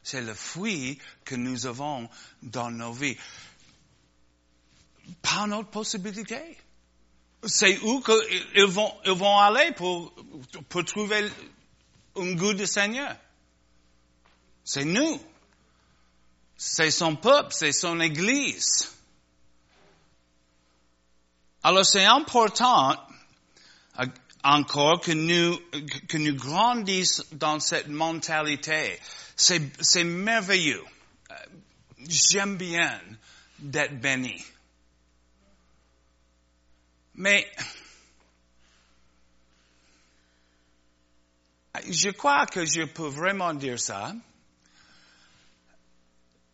C'est 0.03 0.21
le 0.21 0.33
fruit 0.33 0.99
que 1.23 1.35
nous 1.35 1.65
avons 1.65 2.09
dans 2.41 2.71
nos 2.71 2.91
vies. 2.91 3.17
Pas 5.21 5.47
notre 5.47 5.69
possibilité. 5.69 6.57
C'est 7.45 7.79
où 7.79 8.01
qu'ils 8.01 8.65
vont, 8.65 8.93
ils 9.05 9.11
vont 9.11 9.37
aller 9.37 9.71
pour, 9.71 10.13
trouver 10.85 11.29
un 12.15 12.33
goût 12.33 12.53
du 12.53 12.67
Seigneur. 12.67 13.15
C'est 14.63 14.85
nous. 14.85 15.21
C'est 16.57 16.91
son 16.91 17.15
peuple, 17.15 17.53
c'est 17.53 17.71
son 17.71 18.01
Église. 18.01 18.91
Alors 21.63 21.85
c'est 21.85 22.05
important 22.05 22.97
euh, 23.99 24.05
encore 24.43 25.01
que 25.01 25.11
nous, 25.11 25.57
que 26.07 26.17
nous 26.17 26.35
grandissions 26.35 27.23
dans 27.31 27.59
cette 27.59 27.87
mentalité. 27.87 28.99
C'est, 29.35 29.61
c'est 29.81 30.03
merveilleux. 30.03 30.83
Euh, 31.31 31.35
j'aime 32.07 32.57
bien 32.57 32.99
d'être 33.59 33.99
béni. 33.99 34.43
Mais 37.19 37.45
je 41.89 42.11
crois 42.11 42.45
que 42.45 42.65
je 42.65 42.83
peux 42.83 43.09
vraiment 43.09 43.53
dire 43.53 43.77
ça 43.77 44.15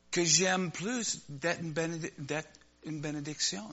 que 0.10 0.26
j'aime 0.26 0.72
plus 0.72 1.22
d'être 1.30 2.50
une, 2.84 3.00
bénédiction. 3.00 3.72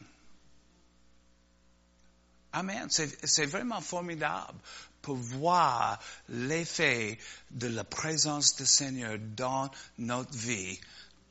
Amen. 2.53 2.89
C'est 2.91 3.47
vraiment 3.47 3.81
formidable 3.81 4.59
pour 5.01 5.17
voir 5.17 5.99
l'effet 6.29 7.19
de 7.51 7.69
la 7.69 7.85
présence 7.85 8.55
du 8.57 8.67
Seigneur 8.67 9.17
dans 9.19 9.71
notre 9.97 10.37
vie 10.37 10.79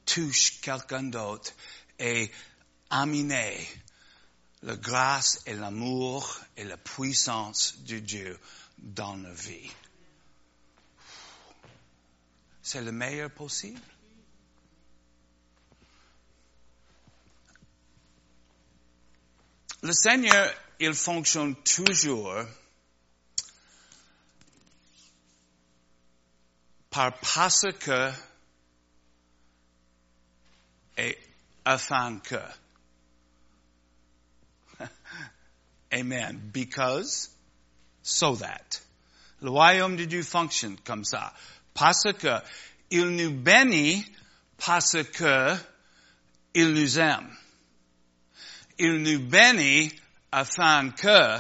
touche 0.05 0.59
quelqu'un 0.61 1.03
d'autre 1.03 1.53
et 1.99 2.31
amener 2.89 3.67
la 4.63 4.75
grâce 4.75 5.41
et 5.45 5.53
l'amour 5.53 6.39
et 6.55 6.63
la 6.63 6.77
puissance 6.77 7.79
de 7.79 7.99
Dieu 7.99 8.39
dans 8.77 9.17
nos 9.17 9.33
vies. 9.33 9.71
C'est 12.61 12.81
le 12.81 12.91
meilleur 12.91 13.31
possible. 13.31 13.81
Le 19.83 19.93
Seigneur, 19.93 20.53
il 20.79 20.93
fonctionne 20.93 21.55
toujours 21.63 22.35
par 26.91 27.17
parce 27.19 27.65
que 27.79 28.11
et 30.97 31.17
afin 31.65 32.19
que. 32.19 32.60
Amen. 35.93 36.49
Because, 36.51 37.29
so 38.01 38.35
that. 38.35 38.79
Le 39.41 39.49
royaume 39.49 39.95
de 39.97 40.05
Dieu 40.05 40.23
fonctionne 40.23 40.77
comme 40.83 41.03
ça. 41.03 41.33
Parce 41.73 42.11
que 42.13 42.41
il 42.89 43.09
nous 43.15 43.31
bénit, 43.31 44.05
parce 44.57 45.03
que 45.03 45.55
il 46.53 46.73
nous 46.73 46.99
aime 46.99 47.35
il 48.81 49.03
nous 49.03 49.19
bénit 49.19 49.91
afin 50.31 50.89
que 50.89 51.37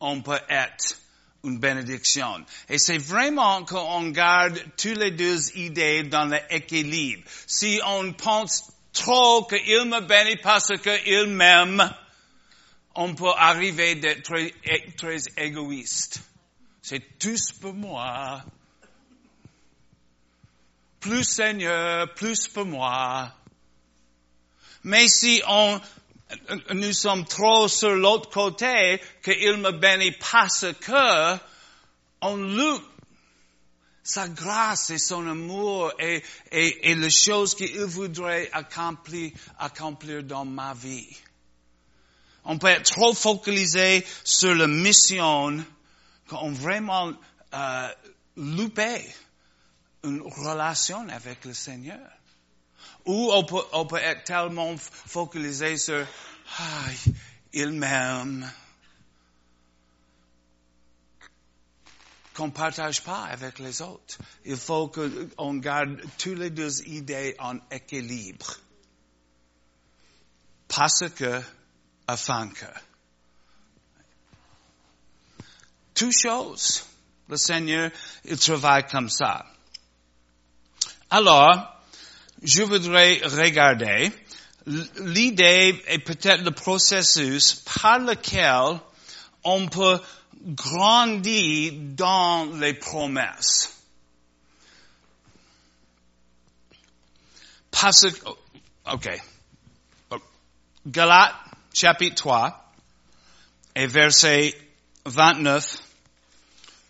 on 0.00 0.20
peut 0.20 0.40
être 0.50 0.96
une 1.42 1.58
bénédiction. 1.58 2.44
Et 2.68 2.78
c'est 2.78 2.98
vraiment 2.98 3.64
qu'on 3.64 4.10
garde 4.10 4.60
tous 4.76 4.94
les 4.94 5.10
deux 5.10 5.56
idées 5.56 6.02
dans 6.02 6.26
l'équilibre. 6.26 7.22
Si 7.46 7.80
on 7.86 8.12
pense 8.12 8.70
trop 8.92 9.44
qu'il 9.44 9.86
me 9.86 10.00
bénit 10.00 10.36
parce 10.42 10.72
qu'il 10.76 11.26
m'aime, 11.28 11.90
on 13.00 13.14
peut 13.14 13.30
arriver 13.36 13.94
d'être 13.94 14.24
très, 14.24 14.52
très 14.96 15.18
égoïste. 15.36 16.20
C'est 16.82 17.16
tous 17.16 17.52
pour 17.52 17.72
moi. 17.72 18.42
Plus 20.98 21.22
Seigneur, 21.22 22.12
plus 22.14 22.48
pour 22.48 22.66
moi. 22.66 23.32
Mais 24.82 25.06
si 25.06 25.40
on 25.46 25.80
nous 26.74 26.92
sommes 26.92 27.24
trop 27.24 27.68
sur 27.68 27.94
l'autre 27.94 28.30
côté 28.30 29.00
qu'il 29.22 29.58
me 29.58 29.70
bénit 29.70 30.16
parce 30.32 30.66
que 30.80 31.38
on 32.20 32.36
lutte 32.36 32.82
sa 34.02 34.28
grâce 34.28 34.90
et 34.90 34.98
son 34.98 35.24
amour 35.28 35.92
et, 36.00 36.20
et, 36.50 36.90
et 36.90 36.94
les 36.96 37.10
choses 37.10 37.54
qu'il 37.54 37.80
voudrait 37.84 38.50
accomplir, 38.52 39.30
accomplir 39.56 40.24
dans 40.24 40.44
ma 40.44 40.74
vie. 40.74 41.06
On 42.48 42.58
peut 42.58 42.68
être 42.68 42.90
trop 42.90 43.12
focalisé 43.12 44.06
sur 44.24 44.54
la 44.54 44.66
mission 44.66 45.62
qu'on 46.28 46.50
vraiment 46.50 47.12
euh, 47.52 47.88
loupé 48.36 49.04
une 50.02 50.22
relation 50.22 51.06
avec 51.10 51.44
le 51.44 51.52
Seigneur. 51.52 52.10
Ou 53.04 53.30
on 53.32 53.44
peut, 53.44 53.62
on 53.72 53.84
peut 53.84 53.98
être 53.98 54.24
tellement 54.24 54.74
focalisé 54.78 55.76
sur 55.76 56.06
ah, 56.58 56.84
il 57.52 57.72
m'aime 57.72 58.50
qu'on 62.32 62.50
partage 62.50 63.02
pas 63.02 63.24
avec 63.24 63.58
les 63.58 63.82
autres. 63.82 64.16
Il 64.46 64.56
faut 64.56 64.88
qu'on 64.88 65.54
garde 65.56 66.00
tous 66.16 66.34
les 66.34 66.48
deux 66.48 66.82
idées 66.88 67.36
en 67.40 67.58
équilibre. 67.70 68.56
Parce 70.68 71.08
que, 71.10 71.42
afin 72.08 72.48
que. 72.48 72.66
Tout 75.94 76.12
chose. 76.12 76.84
Le 77.28 77.36
Seigneur, 77.36 77.90
il 78.24 78.38
travaille 78.38 78.86
comme 78.86 79.10
ça. 79.10 79.44
Alors, 81.10 81.82
je 82.42 82.62
voudrais 82.62 83.20
regarder 83.22 84.10
l'idée 84.96 85.82
et 85.88 85.98
peut-être 85.98 86.42
le 86.42 86.52
processus 86.52 87.54
par 87.54 87.98
lequel 87.98 88.80
on 89.44 89.68
peut 89.68 90.00
grandit 90.42 91.72
dans 91.72 92.46
les 92.54 92.74
promesses. 92.74 93.74
Parce 97.70 98.10
que, 98.10 98.28
ok. 98.90 99.22
Galates, 100.86 101.47
chapitre 101.78 102.16
3, 102.16 102.72
et 103.76 103.86
verset 103.86 104.58
29 105.04 105.78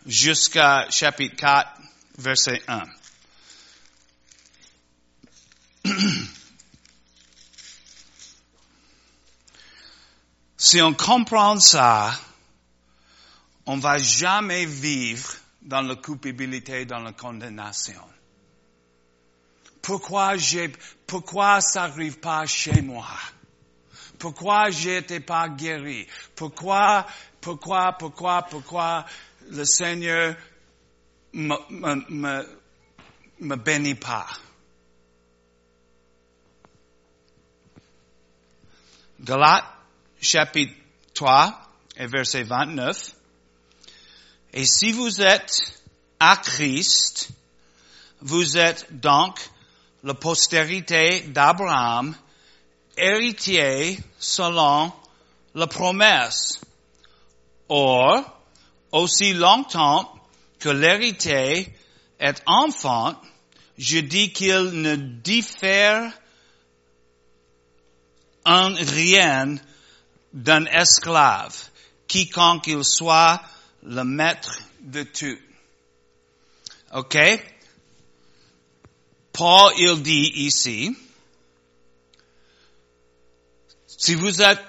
jusqu'à 0.07 0.87
chapitre 0.88 1.37
4, 1.37 1.70
verset 2.16 2.62
1. 2.66 2.85
si 10.57 10.81
on 10.81 10.94
comprend 10.94 11.61
ça, 11.61 12.18
on 13.66 13.77
va 13.77 13.98
jamais 13.98 14.64
vivre 14.64 15.35
dans 15.61 15.83
la 15.83 15.96
culpabilité, 15.96 16.87
dans 16.87 17.01
la 17.01 17.12
condamnation. 17.12 18.01
Pourquoi 19.83 20.38
j'ai, 20.38 20.72
pourquoi 21.07 21.61
ça 21.61 21.88
n'arrive 21.88 22.18
pas 22.20 22.46
chez 22.46 22.81
moi? 22.81 23.07
Pourquoi 24.18 24.70
j'étais 24.70 25.20
pas 25.20 25.48
guéri? 25.48 26.07
Pourquoi, 26.35 27.07
pourquoi, 27.40 27.92
pourquoi, 27.92 28.42
pourquoi 28.42 29.07
le 29.50 29.64
Seigneur 29.64 30.35
me, 31.33 31.57
me, 32.09 32.46
me, 33.40 33.57
bénit 33.57 33.94
pas? 33.94 34.26
Galates, 39.20 39.64
chapitre 40.20 40.74
3 41.14 41.68
et 41.96 42.07
verset 42.07 42.42
29. 42.42 43.14
Et 44.52 44.64
si 44.64 44.92
vous 44.92 45.20
êtes 45.20 45.81
à 46.18 46.37
Christ, 46.37 47.31
vous 48.20 48.57
êtes 48.57 48.87
donc 49.00 49.38
la 50.02 50.14
postérité 50.14 51.20
d'Abraham, 51.22 52.14
héritier 52.99 53.99
selon 54.19 54.93
la 55.55 55.67
promesse. 55.67 56.61
Or, 57.69 58.25
aussi 58.93 59.35
longtemps 59.35 60.13
que 60.59 60.69
l'héritier 60.69 61.75
est 62.19 62.43
enfant, 62.47 63.15
je 63.77 63.99
dis 63.99 64.33
qu'il 64.33 64.83
ne 64.83 64.97
diffère 64.97 66.13
en 68.45 68.75
rien 68.75 69.57
d'un 70.33 70.65
esclave, 70.67 71.55
quiconque 72.07 72.67
il 72.67 72.85
soit 72.85 73.41
le 73.83 74.05
maître 74.05 74.59
de 74.81 75.03
tout. 75.03 75.39
OK? 76.95 77.17
Paul, 79.33 79.73
il 79.79 80.03
dit 80.03 80.33
ici, 80.47 80.97
si 83.99 84.15
vous 84.15 84.41
êtes 84.41 84.63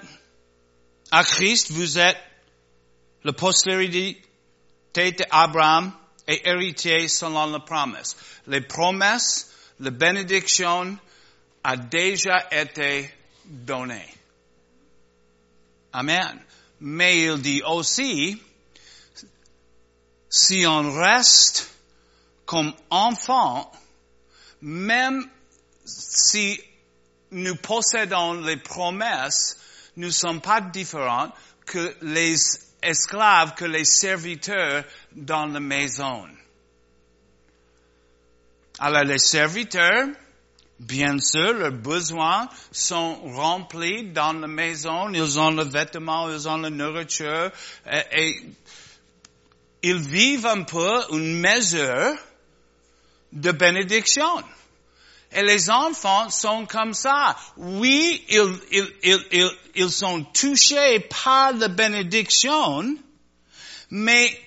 à 1.12 1.22
Christ, 1.22 1.70
vous 1.70 1.98
êtes 1.98 2.18
le 3.22 3.32
postérité 3.32 4.20
d'Abraham 4.92 5.92
et 6.26 6.48
héritier 6.48 7.06
selon 7.06 7.46
la 7.46 7.60
promesse. 7.60 8.16
Les 8.48 8.60
promesses, 8.60 9.52
la 9.78 9.90
bénédiction 9.90 10.98
a 11.62 11.76
déjà 11.76 12.48
été 12.50 13.08
donnée. 13.44 14.08
Amen. 15.92 16.40
Mais 16.80 17.24
il 17.24 17.40
dit 17.40 17.62
aussi, 17.62 18.40
si 20.28 20.64
on 20.66 20.92
reste 20.92 21.70
comme 22.46 22.74
enfant, 22.90 23.70
même 24.60 25.30
si 25.84 26.60
nous 27.30 27.56
possédons 27.56 28.34
les 28.42 28.56
promesses, 28.56 29.56
nous 29.96 30.08
ne 30.08 30.12
sommes 30.12 30.40
pas 30.40 30.60
différents 30.60 31.32
que 31.66 31.94
les 32.02 32.36
esclaves, 32.82 33.54
que 33.54 33.64
les 33.64 33.84
serviteurs 33.84 34.84
dans 35.12 35.46
la 35.46 35.60
maison. 35.60 36.26
Alors 38.78 39.04
les 39.04 39.18
serviteurs, 39.18 40.08
bien 40.78 41.18
sûr, 41.20 41.52
leurs 41.52 41.72
besoins 41.72 42.48
sont 42.72 43.16
remplis 43.26 44.10
dans 44.10 44.32
la 44.32 44.46
maison, 44.46 45.10
ils 45.10 45.38
ont 45.38 45.50
le 45.50 45.64
vêtement, 45.64 46.30
ils 46.30 46.48
ont 46.48 46.56
la 46.56 46.70
nourriture, 46.70 47.50
et, 47.90 48.02
et 48.12 48.42
ils 49.82 49.98
vivent 50.00 50.46
un 50.46 50.62
peu 50.62 51.00
une 51.12 51.40
mesure 51.40 52.16
de 53.32 53.52
bénédiction. 53.52 54.42
Et 55.32 55.42
les 55.42 55.70
enfants 55.70 56.28
sont 56.30 56.66
comme 56.66 56.92
ça. 56.92 57.36
Oui, 57.56 58.24
ils, 58.28 58.58
ils, 58.72 59.18
ils, 59.30 59.50
ils, 59.76 59.90
sont 59.90 60.24
touchés 60.24 61.00
par 61.00 61.52
la 61.52 61.68
bénédiction, 61.68 62.96
mais 63.90 64.40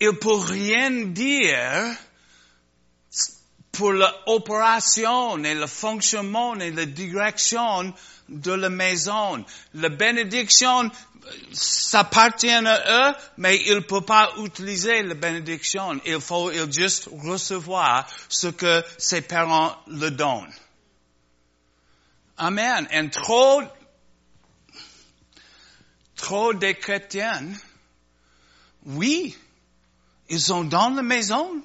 ils 0.00 0.08
ne 0.08 0.12
peuvent 0.12 0.50
rien 0.50 0.90
dire 1.06 1.96
pour 3.72 3.92
l'opération 3.92 5.42
et 5.44 5.54
le 5.54 5.66
fonctionnement 5.66 6.54
et 6.56 6.70
la 6.70 6.84
direction 6.84 7.94
de 8.30 8.52
la 8.52 8.70
maison. 8.70 9.44
La 9.74 9.88
bénédiction 9.88 10.90
ça 11.52 12.00
appartient 12.00 12.50
à 12.50 13.10
eux, 13.10 13.14
mais 13.36 13.60
ils 13.66 13.74
ne 13.74 13.80
peuvent 13.80 14.02
pas 14.02 14.32
utiliser 14.38 15.02
la 15.02 15.14
bénédiction. 15.14 16.00
Il 16.04 16.20
faut 16.20 16.50
juste 16.70 17.08
recevoir 17.12 18.06
ce 18.28 18.48
que 18.48 18.82
ses 18.98 19.22
parents 19.22 19.76
le 19.86 20.10
donnent. 20.10 20.52
Amen. 22.38 22.88
Et 22.90 23.10
trop, 23.10 23.62
trop 26.16 26.54
de 26.54 26.72
chrétiens, 26.72 27.48
oui, 28.86 29.36
ils 30.28 30.40
sont 30.40 30.64
dans 30.64 30.90
la 30.90 31.02
maison. 31.02 31.62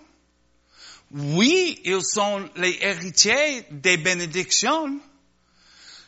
Oui, 1.11 1.79
ils 1.85 2.03
sont 2.03 2.49
les 2.57 2.77
héritiers 2.81 3.65
des 3.71 3.95
bénédictions, 3.95 4.99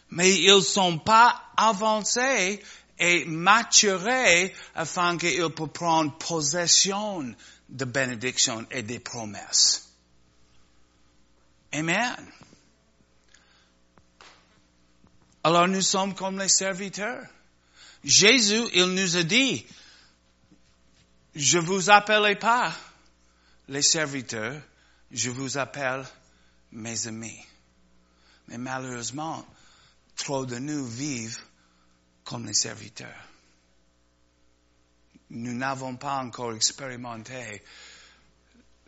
mais 0.09 0.33
ils 0.33 0.63
sont 0.63 0.97
pas 0.99 1.41
avancés 1.57 2.61
et 2.99 3.25
maturer 3.25 4.53
afin 4.75 5.17
qu'il 5.17 5.49
puisse 5.49 5.69
prendre 5.73 6.17
possession 6.17 7.35
de 7.69 7.85
bénédictions 7.85 8.65
et 8.71 8.83
des 8.83 8.99
promesses. 8.99 9.89
Amen. 11.71 12.15
Alors 15.43 15.67
nous 15.67 15.81
sommes 15.81 16.15
comme 16.15 16.39
les 16.39 16.49
serviteurs. 16.49 17.23
Jésus, 18.03 18.63
il 18.73 18.85
nous 18.93 19.17
a 19.17 19.23
dit, 19.23 19.65
je 21.35 21.57
vous 21.57 21.89
appelle 21.89 22.37
pas 22.39 22.73
les 23.67 23.81
serviteurs, 23.81 24.61
je 25.11 25.29
vous 25.29 25.57
appelle 25.57 26.05
mes 26.71 27.07
amis. 27.07 27.39
Mais 28.47 28.57
malheureusement, 28.57 29.45
trop 30.17 30.45
de 30.45 30.57
nous 30.57 30.85
vivent 30.85 31.39
comme 32.23 32.45
les 32.45 32.53
serviteurs. 32.53 33.27
nous 35.29 35.53
n'avons 35.53 35.95
pas 35.97 36.17
encore 36.19 36.53
expérimenté 36.53 37.61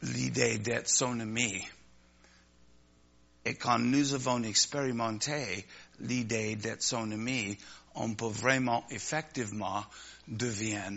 l'idée 0.01 0.57
d'être 0.57 0.89
son 0.89 1.19
ami. 1.19 1.61
Et 3.45 3.55
quand 3.55 3.79
nous 3.79 4.13
avons 4.13 4.43
expérimenté 4.43 5.65
l'idée 5.99 6.55
d'être 6.55 6.83
son 6.83 7.11
ami, 7.11 7.57
on 7.95 8.13
peut 8.15 8.27
vraiment, 8.27 8.85
effectivement, 8.89 9.85
devenir 10.27 10.91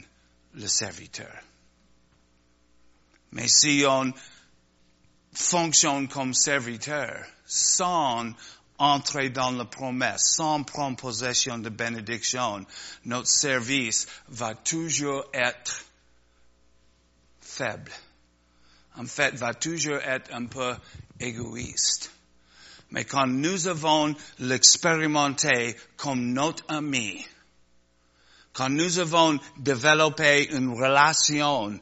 le 0.55 0.69
serviteur. 0.69 1.35
Mais 3.33 3.49
si 3.49 3.85
on 3.87 4.13
fonctionne 5.33 6.09
comme 6.09 6.35
serviteur 6.35 7.25
sans 7.47 8.33
entrer 8.83 9.31
dans 9.31 9.53
la 9.53 9.65
promesse, 9.65 10.35
sans 10.35 10.65
prendre 10.65 10.97
possession 10.97 11.57
de 11.59 11.69
bénédiction, 11.69 12.67
notre 13.05 13.29
service 13.29 14.09
va 14.29 14.57
toujours 14.57 15.25
être 15.33 15.85
faible. 17.41 17.93
En 18.97 19.07
fait, 19.07 19.37
va 19.37 19.55
toujours 19.55 19.99
être 19.99 20.35
un 20.35 20.47
peu 20.47 20.75
égoïste. 21.21 22.11
Mais 22.91 23.05
quand 23.05 23.29
nous 23.29 23.69
avons 23.69 24.17
l'expérimenté 24.41 25.77
comme 25.97 26.33
notre 26.33 26.65
ami, 26.67 27.25
quand 28.53 28.69
nous 28.69 28.99
avons 28.99 29.39
développé 29.59 30.49
une 30.53 30.71
relation 30.71 31.79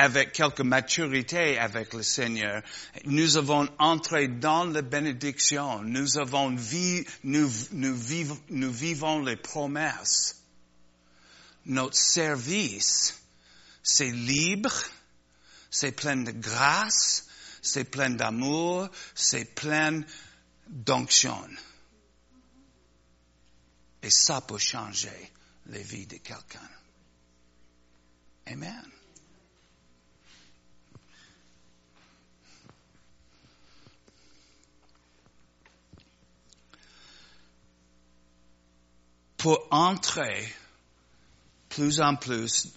avec 0.00 0.32
quelque 0.32 0.62
maturité 0.62 1.58
avec 1.58 1.92
le 1.92 2.02
Seigneur, 2.02 2.62
nous 3.04 3.36
avons 3.36 3.68
entré 3.78 4.28
dans 4.28 4.64
la 4.64 4.80
bénédiction, 4.80 5.82
nous 5.82 6.16
avons 6.16 6.56
vu, 6.56 7.06
nous, 7.22 7.50
nous, 7.72 7.94
vivons, 7.94 8.40
nous 8.48 8.72
vivons 8.72 9.20
les 9.22 9.36
promesses. 9.36 10.42
Notre 11.66 11.98
service, 11.98 13.20
c'est 13.82 14.10
libre, 14.10 14.72
c'est 15.70 15.92
plein 15.92 16.16
de 16.16 16.30
grâce, 16.30 17.26
c'est 17.60 17.84
plein 17.84 18.08
d'amour, 18.08 18.88
c'est 19.14 19.54
plein 19.54 20.00
d'onction. 20.66 21.46
Et 24.02 24.08
ça 24.08 24.40
peut 24.40 24.56
changer 24.56 25.30
la 25.66 25.80
vie 25.80 26.06
de 26.06 26.16
quelqu'un. 26.16 26.70
Amen. 28.46 28.90
Pour 39.40 39.66
entrer 39.70 40.52
plus 41.70 41.98
en 41.98 42.16
plus 42.16 42.68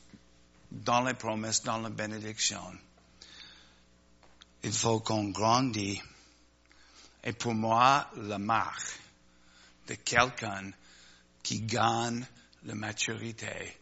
dans 0.72 1.02
les 1.02 1.14
promesses, 1.14 1.62
dans 1.62 1.80
la 1.80 1.90
bénédiction, 1.90 2.74
il 4.64 4.72
faut 4.72 5.02
qu'on 5.02 5.26
grandisse. 5.26 6.02
Et 7.22 7.34
pour 7.34 7.54
moi, 7.54 8.10
la 8.16 8.38
marque 8.38 8.98
de 9.88 9.96
quelqu'un 9.96 10.72
qui 11.42 11.60
gagne 11.60 12.26
la 12.64 12.76
maturité, 12.76 13.78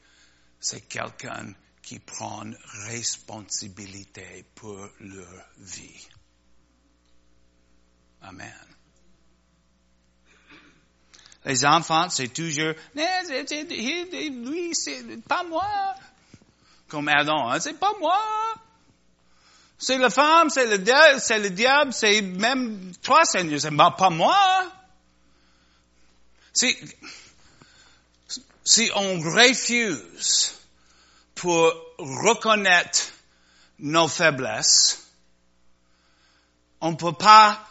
c'est 0.59 0.81
quelqu'un 0.81 1.53
qui 1.83 1.99
prend 1.99 2.49
responsabilité 2.87 4.43
pour 4.55 4.89
leur 4.99 5.45
vie. 5.59 6.07
Amen. 8.23 8.70
Les 11.45 11.65
enfants, 11.65 12.07
c'est 12.09 12.27
toujours, 12.27 12.73
lui, 12.95 14.75
c'est 14.75 15.03
pas 15.27 15.43
moi. 15.43 15.95
Comme 16.87 17.07
Adam, 17.07 17.49
hein, 17.49 17.59
c'est 17.59 17.79
pas 17.79 17.93
moi. 17.99 18.19
C'est 19.79 19.97
la 19.97 20.11
femme, 20.11 20.51
c'est 20.51 20.67
le 20.67 20.77
diable, 20.77 21.19
c'est 21.19 21.39
le 21.39 21.49
diable, 21.49 21.91
c'est 21.93 22.21
même 22.21 22.93
toi, 23.01 23.25
Seigneur, 23.25 23.59
c'est 23.59 23.75
pas 23.75 24.09
moi. 24.11 24.37
Si, 26.53 26.77
si 28.63 28.91
on 28.93 29.19
refuse 29.19 30.59
pour 31.33 31.73
reconnaître 31.97 33.07
nos 33.79 34.07
faiblesses, 34.07 35.07
on 36.81 36.91
ne 36.91 36.95
peut 36.95 37.13
pas 37.13 37.65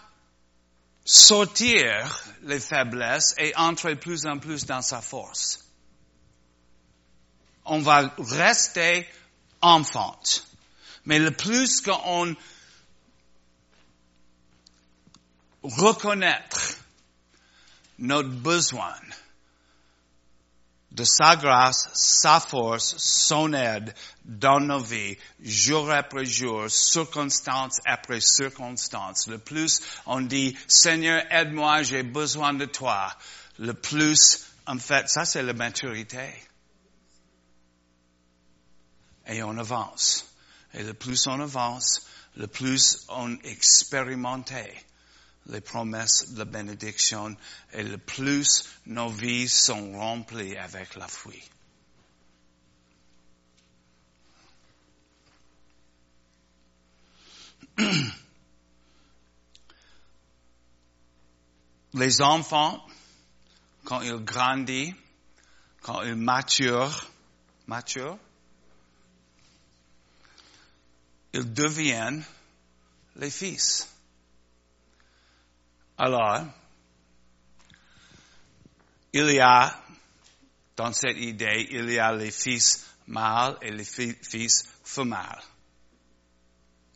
sortir 1.04 2.24
les 2.42 2.60
faiblesses 2.60 3.34
et 3.38 3.54
entrer 3.56 3.96
plus 3.96 4.26
en 4.26 4.38
plus 4.38 4.66
dans 4.66 4.82
sa 4.82 5.00
force. 5.00 5.64
On 7.64 7.80
va 7.80 8.14
rester 8.18 9.08
enfant. 9.60 10.20
Mais 11.04 11.18
le 11.18 11.30
plus 11.30 11.80
qu'on 11.80 12.34
reconnaître 15.62 16.76
notre 17.98 18.30
besoin 18.30 18.94
de 21.00 21.04
sa 21.04 21.34
grâce, 21.36 21.88
sa 21.94 22.40
force, 22.40 22.94
son 22.98 23.54
aide 23.54 23.94
dans 24.26 24.60
nos 24.60 24.80
vies, 24.80 25.16
jour 25.42 25.90
après 25.90 26.26
jour, 26.26 26.70
circonstance 26.70 27.80
après 27.86 28.20
circonstance. 28.20 29.26
Le 29.26 29.38
plus 29.38 29.80
on 30.04 30.20
dit, 30.20 30.54
Seigneur, 30.68 31.22
aide-moi, 31.30 31.82
j'ai 31.84 32.02
besoin 32.02 32.52
de 32.52 32.66
toi. 32.66 33.16
Le 33.58 33.72
plus, 33.72 34.44
en 34.66 34.76
fait, 34.76 35.08
ça 35.08 35.24
c'est 35.24 35.42
la 35.42 35.54
maturité. 35.54 36.34
Et 39.26 39.42
on 39.42 39.56
avance. 39.56 40.26
Et 40.74 40.82
le 40.82 40.92
plus 40.92 41.26
on 41.28 41.40
avance, 41.40 42.06
le 42.36 42.46
plus 42.46 43.06
on 43.08 43.38
expérimente 43.42 44.52
les 45.46 45.60
promesses 45.60 46.32
de 46.32 46.44
bénédiction 46.44 47.36
et 47.72 47.82
le 47.82 47.98
plus 47.98 48.64
nos 48.86 49.08
vies 49.08 49.48
sont 49.48 49.92
remplies 49.98 50.56
avec 50.56 50.94
la 50.96 51.08
foi. 51.08 51.32
Les 61.94 62.22
enfants, 62.22 62.86
quand 63.84 64.00
ils 64.02 64.24
grandissent, 64.24 64.94
quand 65.82 66.02
ils 66.02 66.14
maturent, 66.14 67.10
maturent, 67.66 68.18
ils 71.32 71.52
deviennent 71.52 72.22
les 73.16 73.30
fils. 73.30 73.88
Alors, 76.02 76.46
il 79.12 79.32
y 79.32 79.38
a, 79.38 79.84
dans 80.74 80.94
cette 80.94 81.18
idée, 81.18 81.68
il 81.72 81.90
y 81.90 81.98
a 81.98 82.10
les 82.14 82.30
fils 82.30 82.86
mâles 83.06 83.58
et 83.60 83.70
les 83.70 83.84
fils 83.84 84.66
femelles. 84.82 85.42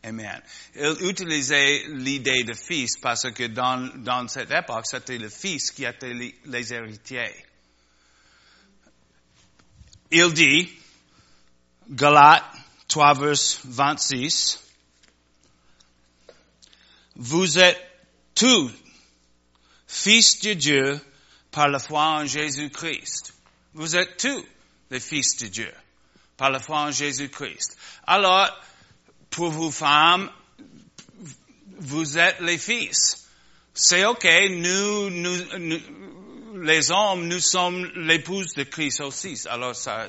Amen. 0.01 0.41
Il 0.73 0.97
utilisait 1.01 1.83
l'idée 1.89 2.43
de 2.45 2.55
fils 2.55 2.97
parce 2.97 3.29
que 3.29 3.45
dans, 3.45 3.77
dans 3.97 4.27
cette 4.27 4.49
époque, 4.49 4.87
c'était 4.87 5.19
le 5.19 5.29
fils 5.29 5.69
qui 5.69 5.85
était 5.85 6.11
les, 6.43 6.73
héritiers. 6.73 7.45
Il 10.09 10.33
dit, 10.33 10.67
Galates 11.91 12.43
3, 12.87 13.13
verset 13.13 13.59
26, 13.65 14.63
vous 17.17 17.59
êtes 17.59 17.79
tous 18.33 18.71
fils 19.87 20.39
de 20.41 20.53
Dieu 20.53 21.01
par 21.51 21.67
la 21.69 21.79
foi 21.79 22.03
en 22.03 22.25
Jésus-Christ. 22.25 23.33
Vous 23.73 23.95
êtes 23.95 24.17
tous 24.17 24.45
les 24.91 24.99
fils 24.99 25.37
de 25.37 25.47
Dieu 25.47 25.71
par 26.37 26.49
la 26.49 26.59
foi 26.59 26.79
en 26.79 26.91
Jésus-Christ. 26.91 27.77
Alors, 28.05 28.49
pour 29.29 29.51
vous 29.51 29.71
femmes, 29.71 30.29
vous 31.79 32.17
êtes 32.17 32.39
les 32.41 32.57
fils. 32.57 33.27
C'est 33.73 34.05
ok, 34.05 34.25
nous, 34.49 35.09
nous, 35.09 35.79
les 36.63 36.91
hommes, 36.91 37.27
nous 37.27 37.39
sommes 37.39 37.85
l'épouse 37.95 38.53
de 38.53 38.63
Christ 38.63 39.01
aussi. 39.01 39.37
Alors 39.49 39.75
ça, 39.75 40.07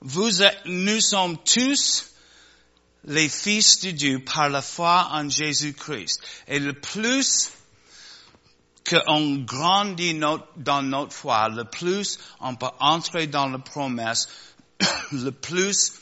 vous 0.00 0.42
êtes, 0.42 0.64
nous 0.66 1.00
sommes 1.00 1.38
tous 1.38 2.11
les 3.04 3.28
fils 3.28 3.80
de 3.80 3.90
Dieu 3.90 4.18
par 4.20 4.48
la 4.48 4.62
foi 4.62 5.08
en 5.12 5.28
Jésus-Christ. 5.28 6.20
Et 6.48 6.58
le 6.58 6.72
plus 6.72 7.50
qu'on 8.88 9.36
grandit 9.38 10.18
dans 10.56 10.82
notre 10.82 11.12
foi, 11.12 11.48
le 11.48 11.64
plus 11.64 12.18
on 12.40 12.54
peut 12.56 12.66
entrer 12.80 13.26
dans 13.26 13.48
la 13.48 13.58
promesse, 13.58 14.28
le 15.12 15.30
plus 15.30 15.92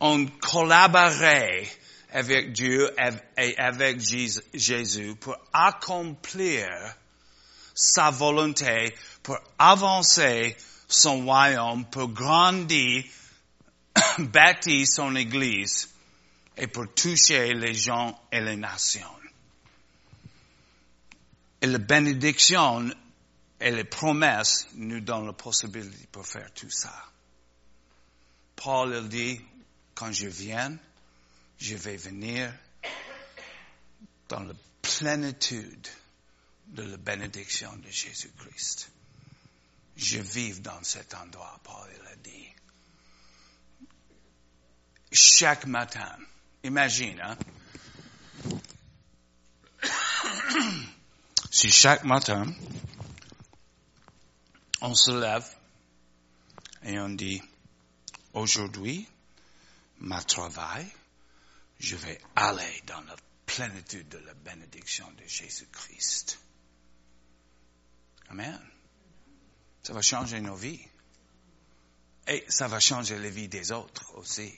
on 0.00 0.26
collaborerait 0.26 1.68
avec 2.12 2.52
Dieu 2.52 2.94
et 3.38 3.58
avec 3.58 4.00
Jésus 4.54 5.14
pour 5.16 5.36
accomplir 5.52 6.68
sa 7.74 8.10
volonté, 8.10 8.94
pour 9.22 9.38
avancer 9.58 10.56
son 10.88 11.24
royaume, 11.24 11.86
pour 11.86 12.08
grandir, 12.08 13.04
bâtir 14.18 14.86
son 14.86 15.16
église 15.16 15.91
et 16.56 16.66
pour 16.66 16.92
toucher 16.94 17.54
les 17.54 17.74
gens 17.74 18.18
et 18.30 18.40
les 18.40 18.56
nations. 18.56 19.18
Et 21.60 21.66
la 21.66 21.78
bénédiction 21.78 22.90
et 23.60 23.70
les 23.70 23.84
promesses 23.84 24.66
nous 24.74 25.00
donnent 25.00 25.26
la 25.26 25.32
possibilité 25.32 26.08
pour 26.10 26.26
faire 26.26 26.52
tout 26.52 26.70
ça. 26.70 26.92
Paul 28.56 28.94
il 29.02 29.08
dit, 29.08 29.40
quand 29.94 30.12
je 30.12 30.26
viens, 30.26 30.76
je 31.58 31.76
vais 31.76 31.96
venir 31.96 32.52
dans 34.28 34.40
la 34.40 34.54
plénitude 34.82 35.88
de 36.66 36.82
la 36.82 36.96
bénédiction 36.96 37.74
de 37.76 37.90
Jésus-Christ. 37.90 38.90
Je 39.96 40.18
vis 40.18 40.60
dans 40.60 40.82
cet 40.82 41.14
endroit, 41.14 41.60
Paul 41.62 41.88
il 41.94 42.06
a 42.08 42.16
dit. 42.16 42.48
Chaque 45.12 45.66
matin, 45.66 46.16
imagine, 46.64 47.20
hein? 47.20 47.36
si 51.50 51.70
chaque 51.70 52.04
matin, 52.04 52.54
on 54.80 54.94
se 54.94 55.10
lève 55.10 55.46
et 56.84 56.98
on 56.98 57.10
dit, 57.10 57.42
aujourd'hui, 58.34 59.06
ma 60.00 60.22
travail, 60.22 60.86
je 61.78 61.96
vais 61.96 62.20
aller 62.36 62.82
dans 62.86 63.00
la 63.02 63.16
plénitude 63.46 64.08
de 64.08 64.18
la 64.18 64.34
bénédiction 64.34 65.10
de 65.12 65.26
Jésus-Christ. 65.26 66.38
Amen. 68.30 68.60
Ça 69.82 69.92
va 69.92 70.00
changer 70.00 70.40
nos 70.40 70.54
vies. 70.54 70.80
Et 72.28 72.44
ça 72.48 72.68
va 72.68 72.78
changer 72.78 73.18
les 73.18 73.30
vies 73.30 73.48
des 73.48 73.72
autres 73.72 74.14
aussi. 74.16 74.52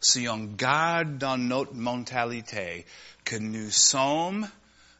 Si 0.00 0.28
on 0.28 0.44
garde 0.44 1.18
dans 1.18 1.36
notre 1.36 1.74
mentalité 1.74 2.86
que 3.24 3.36
nous 3.36 3.70
sommes 3.70 4.48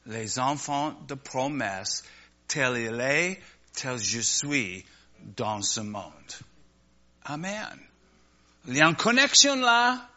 les 0.07 0.39
enfants 0.39 0.99
de 1.07 1.15
promesse, 1.15 2.03
tel 2.49 2.77
il 2.77 3.01
est, 3.01 3.41
tel 3.75 3.99
je 3.99 4.21
suis 4.21 4.85
dans 5.37 5.63
ce 5.63 5.81
monde. 5.81 6.33
Amen. 7.25 7.79
Il 8.67 8.77
y 8.77 8.81
a 8.81 8.87
une 8.87 8.97
connexion 8.97 9.57
là. 9.57 10.09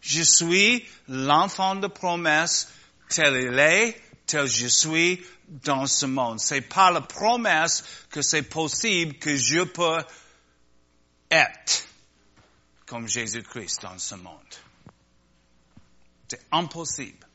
Je 0.00 0.22
suis 0.22 0.84
l'enfant 1.08 1.76
de 1.76 1.86
promesse, 1.86 2.68
tel 3.08 3.34
il 3.34 3.58
est, 3.58 4.00
tel 4.26 4.46
je 4.46 4.66
suis 4.66 5.24
dans 5.48 5.86
ce 5.86 6.06
monde. 6.06 6.40
C'est 6.40 6.60
par 6.60 6.92
la 6.92 7.00
promesse 7.00 7.84
que 8.10 8.20
c'est 8.20 8.42
possible 8.42 9.14
que 9.18 9.36
je 9.36 9.62
peux 9.62 10.02
être 11.30 11.86
comme 12.92 13.08
Jésus-Christ 13.08 13.80
dans 13.80 13.98
ce 13.98 14.16
monde. 14.16 14.54
C'est 16.28 16.46
impossible 16.52 17.26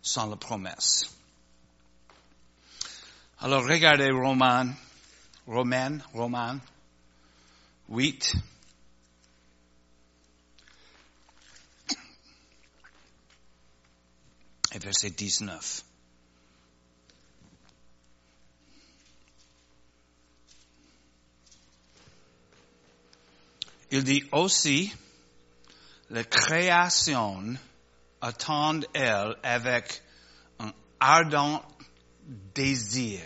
sans 0.00 0.30
la 0.30 0.36
promesse. 0.36 1.12
Alors 3.40 3.64
regardez 3.64 4.12
Romain, 4.12 4.72
Romain, 5.48 5.98
Romain 6.14 6.60
8. 7.88 8.36
Et 14.74 14.78
verset 14.78 15.10
19. 15.10 15.89
Il 23.90 24.04
dit 24.04 24.24
aussi, 24.32 24.94
la 26.10 26.24
création 26.24 27.56
attend 28.20 28.80
elle 28.94 29.36
avec 29.42 30.02
un 30.58 30.72
ardent 31.00 31.64
désir 32.54 33.20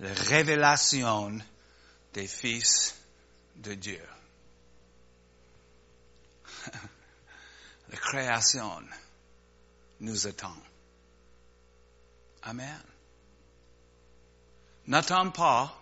la 0.00 0.12
révélation 0.12 1.38
des 2.12 2.28
fils 2.28 2.94
de 3.56 3.74
Dieu. 3.74 4.02
la 7.88 7.96
création 7.96 8.82
nous 10.00 10.26
attend. 10.26 10.56
Amen. 12.42 12.82
N'attends 14.86 15.30
pas 15.30 15.76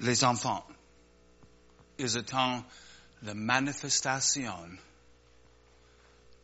les 0.00 0.24
enfants. 0.24 0.66
Ils 2.00 2.16
attendent 2.16 2.64
la 3.22 3.34
manifestation 3.34 4.56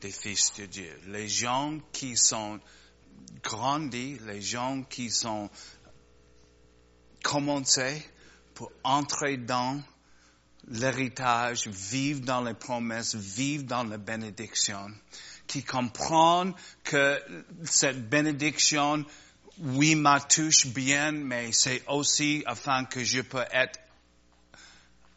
des 0.03 0.11
fils 0.11 0.53
de 0.59 0.67
Dieu. 0.67 1.01
Les 1.07 1.29
gens 1.29 1.79
qui 1.93 2.15
sont 2.15 2.61
grandis, 3.43 4.19
les 4.27 4.43
gens 4.43 4.83
qui 4.83 5.11
sont 5.11 5.49
commencés 7.23 8.07
pour 8.53 8.71
entrer 8.85 9.39
dans 9.39 9.83
l'héritage, 10.69 11.69
vivre 11.69 12.21
dans 12.21 12.43
les 12.43 12.53
promesses, 12.53 13.15
vivre 13.15 13.65
dans 13.65 13.85
la 13.85 13.97
bénédiction, 13.97 14.91
qui 15.47 15.65
comprennent 15.65 16.53
que 16.85 17.19
cette 17.65 18.11
bénédiction, 18.11 19.07
oui, 19.59 19.95
m'a 19.95 20.21
touche 20.21 20.67
bien, 20.67 21.13
mais 21.13 21.51
c'est 21.53 21.83
aussi 21.89 22.43
afin 22.45 22.85
que 22.85 23.03
je 23.03 23.23
peux 23.23 23.45
être 23.53 23.79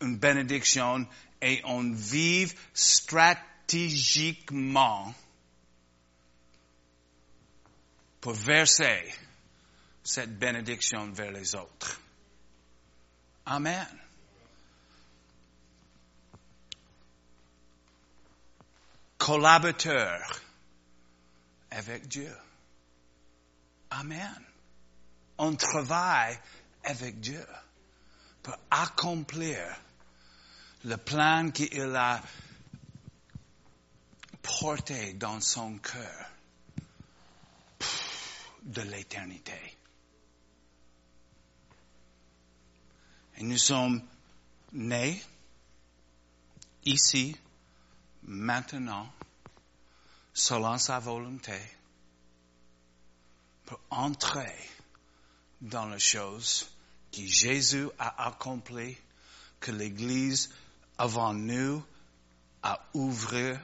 une 0.02 0.18
bénédiction 0.18 1.08
et 1.42 1.62
on 1.66 1.92
vive 1.92 2.54
stratégiquement 2.74 5.14
pour 8.22 8.34
verser 8.34 9.14
cette 10.04 10.38
bénédiction 10.38 11.12
vers 11.12 11.32
les 11.32 11.56
autres. 11.56 12.00
Amen. 13.46 13.88
Collaborateur 19.18 20.42
avec 21.72 22.08
Dieu. 22.08 22.36
Amen. 23.92 24.44
On 25.38 25.56
travaille 25.56 26.38
avec 26.84 27.20
Dieu 27.20 27.46
pour 28.44 28.56
accomplir 28.72 29.60
le 30.86 30.98
plan 30.98 31.52
qu'il 31.52 31.96
a 31.96 32.22
porté 34.42 35.14
dans 35.14 35.42
son 35.42 35.78
cœur 35.78 36.32
de 38.64 38.82
l'éternité. 38.82 39.78
Et 43.38 43.44
nous 43.44 43.58
sommes 43.58 44.02
nés 44.74 45.22
ici, 46.86 47.36
maintenant, 48.24 49.12
selon 50.34 50.78
sa 50.78 51.00
volonté, 51.00 51.60
pour 53.66 53.80
entrer 53.90 54.56
dans 55.62 55.88
les 55.88 56.00
choses 56.00 56.70
que 57.12 57.26
Jésus 57.26 57.88
a 57.98 58.28
accomplies, 58.28 58.98
que 59.60 59.72
l'Église 59.72 60.50
avant 61.00 61.34
nous 61.34 61.82
a 62.62 62.78
ouvert 62.94 63.60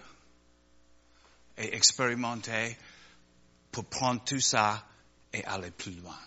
et 1.58 1.76
expérimenté 1.76 2.78
pour 3.72 3.84
prendre 3.86 4.24
tout 4.24 4.40
ça 4.40 4.88
et 5.34 5.44
aller 5.44 5.72
plus 5.72 5.92
loin. 5.96 6.18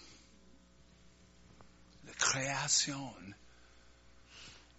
La 2.07 2.13
création 2.13 3.15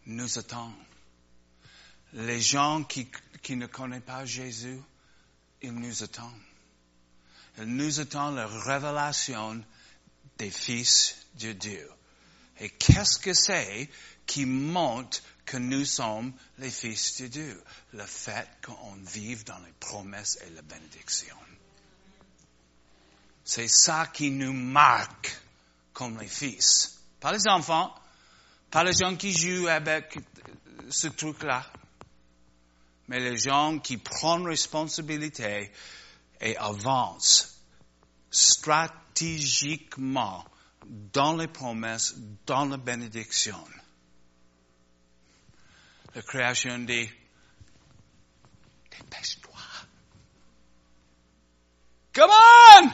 nous 0.06 0.38
attend. 0.38 0.72
Les 2.14 2.40
gens 2.40 2.84
qui, 2.84 3.08
qui 3.42 3.56
ne 3.56 3.66
connaissent 3.66 4.04
pas 4.04 4.24
Jésus, 4.26 4.80
ils 5.64 5.74
nous 5.74 6.04
attendent. 6.04 6.42
Ils 7.58 7.76
nous 7.76 8.00
attendent 8.00 8.36
la 8.36 8.48
révélation 8.48 9.64
des 10.38 10.52
fils 10.52 11.18
de 11.40 11.54
Dieu. 11.54 11.90
Et 12.60 12.70
qu'est-ce 12.70 13.18
que 13.18 13.34
c'est 13.34 13.90
qui 14.28 14.46
montre 14.46 15.22
que 15.50 15.58
nous 15.58 15.84
sommes 15.84 16.32
les 16.60 16.70
fils 16.70 17.20
de 17.22 17.28
Dieu? 17.28 17.64
Le 17.94 18.06
fait 18.06 18.48
qu'on 18.64 18.94
vive 19.04 19.44
dans 19.46 19.58
les 19.58 19.74
promesses 19.80 20.38
et 20.46 20.50
la 20.52 20.62
bénédiction. 20.62 21.36
C'est 23.44 23.68
ça 23.68 24.06
qui 24.14 24.30
nous 24.30 24.54
marque 24.54 25.36
comme 25.92 26.20
les 26.20 26.28
fils. 26.28 27.00
Pas 27.20 27.32
les 27.32 27.48
enfants, 27.48 27.96
pas 28.70 28.84
les 28.84 28.94
gens 28.94 29.16
qui 29.16 29.34
jouent 29.34 29.68
avec 29.68 30.20
ce 30.88 31.08
truc-là, 31.08 31.66
mais 33.08 33.20
les 33.20 33.38
gens 33.38 33.80
qui 33.80 33.98
prennent 33.98 34.46
responsabilité 34.46 35.72
et 36.42 36.56
avancent 36.58 37.60
stratégiquement 38.30 40.46
dans 41.12 41.36
les 41.36 41.48
promesses, 41.48 42.14
dans 42.46 42.66
la 42.66 42.78
bénédiction. 42.78 43.58
La 46.20 46.24
création 46.24 46.80
dit, 46.80 47.10
dépêche-toi. 48.92 49.62
Come 52.12 52.30
on! 52.30 52.90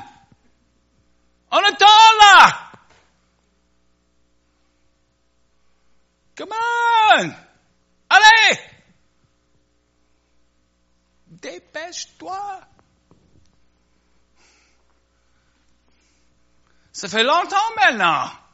On 1.49 1.57
attend 1.57 1.85
là! 2.21 2.71
Come 6.35 6.51
on! 6.51 7.33
Allez! 8.11 8.59
Dépêche-toi! 11.25 12.61
Ça 16.91 17.09
fait 17.09 17.23
longtemps 17.23 17.73
maintenant. 17.75 18.45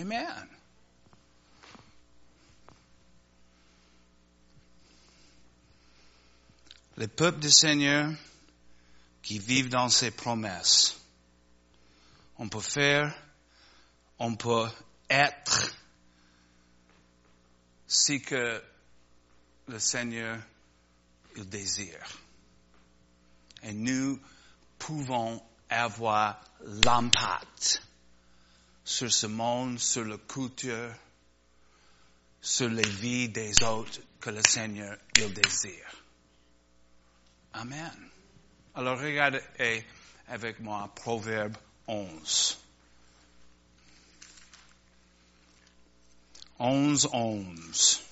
Amen. 0.00 0.48
Les 7.00 7.08
peuples 7.08 7.40
du 7.40 7.50
Seigneur 7.50 8.12
qui 9.22 9.38
vivent 9.38 9.70
dans 9.70 9.88
ses 9.88 10.10
promesses, 10.10 11.00
on 12.36 12.46
peut 12.46 12.60
faire, 12.60 13.16
on 14.18 14.36
peut 14.36 14.68
être, 15.08 15.72
si 17.86 18.20
que 18.20 18.62
le 19.68 19.78
Seigneur 19.78 20.42
il 21.36 21.48
désire. 21.48 22.06
Et 23.62 23.72
nous 23.72 24.20
pouvons 24.78 25.42
avoir 25.70 26.38
l'impact 26.84 27.82
sur 28.84 29.10
ce 29.10 29.26
monde, 29.26 29.78
sur 29.78 30.04
la 30.04 30.18
culture, 30.18 30.94
sur 32.42 32.68
les 32.68 32.90
vies 32.90 33.30
des 33.30 33.62
autres 33.62 34.00
que 34.20 34.28
le 34.28 34.42
Seigneur 34.46 34.98
il 35.16 35.32
désire. 35.32 35.99
Amen. 37.52 37.90
Alors 38.74 38.98
regardez 39.00 39.40
avec 40.28 40.60
moi 40.60 40.90
Proverbe 40.94 41.56
11. 41.88 42.58
11, 46.58 47.08
11. 47.12 48.02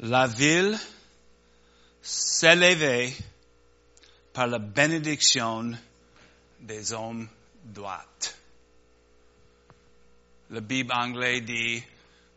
La 0.00 0.26
ville 0.26 0.78
s'élevait 2.02 3.14
par 4.32 4.46
la 4.46 4.58
bénédiction 4.58 5.72
des 6.60 6.92
hommes 6.92 7.28
droits. 7.64 8.04
La 10.50 10.60
Bible 10.60 10.92
anglaise 10.92 11.42
dit, 11.42 11.82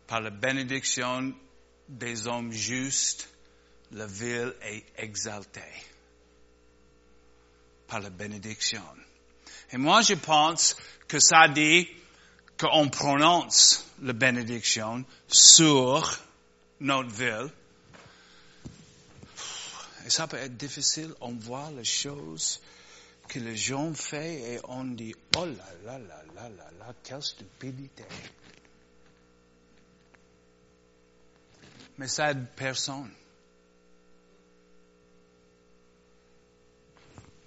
par 0.07 0.21
la 0.21 0.31
bénédiction 0.31 1.33
des 1.87 2.27
hommes 2.27 2.51
justes, 2.51 3.29
la 3.91 4.07
ville 4.07 4.53
est 4.61 4.83
exaltée. 4.97 5.61
Par 7.87 7.99
la 7.99 8.09
bénédiction. 8.09 8.83
Et 9.71 9.77
moi, 9.77 10.01
je 10.01 10.15
pense 10.15 10.75
que 11.07 11.19
ça 11.19 11.47
dit 11.47 11.87
qu'on 12.59 12.89
prononce 12.89 13.85
la 14.01 14.13
bénédiction 14.13 15.05
sur 15.27 16.19
notre 16.79 17.09
ville. 17.09 17.51
Et 20.05 20.09
ça 20.09 20.27
peut 20.27 20.37
être 20.37 20.57
difficile. 20.57 21.13
On 21.21 21.33
voit 21.33 21.69
les 21.75 21.85
choses 21.85 22.61
que 23.29 23.39
les 23.39 23.55
gens 23.55 23.93
font 23.93 24.17
et 24.17 24.59
on 24.67 24.83
dit, 24.85 25.15
oh 25.37 25.45
là 25.45 25.53
là 25.85 25.99
là 25.99 26.23
là 26.35 26.49
là 26.49 26.71
là, 26.79 26.93
quelle 27.03 27.21
stupidité. 27.21 28.03
Mais 31.97 32.07
ça 32.07 32.31
aide 32.31 32.45
personne. 32.55 33.11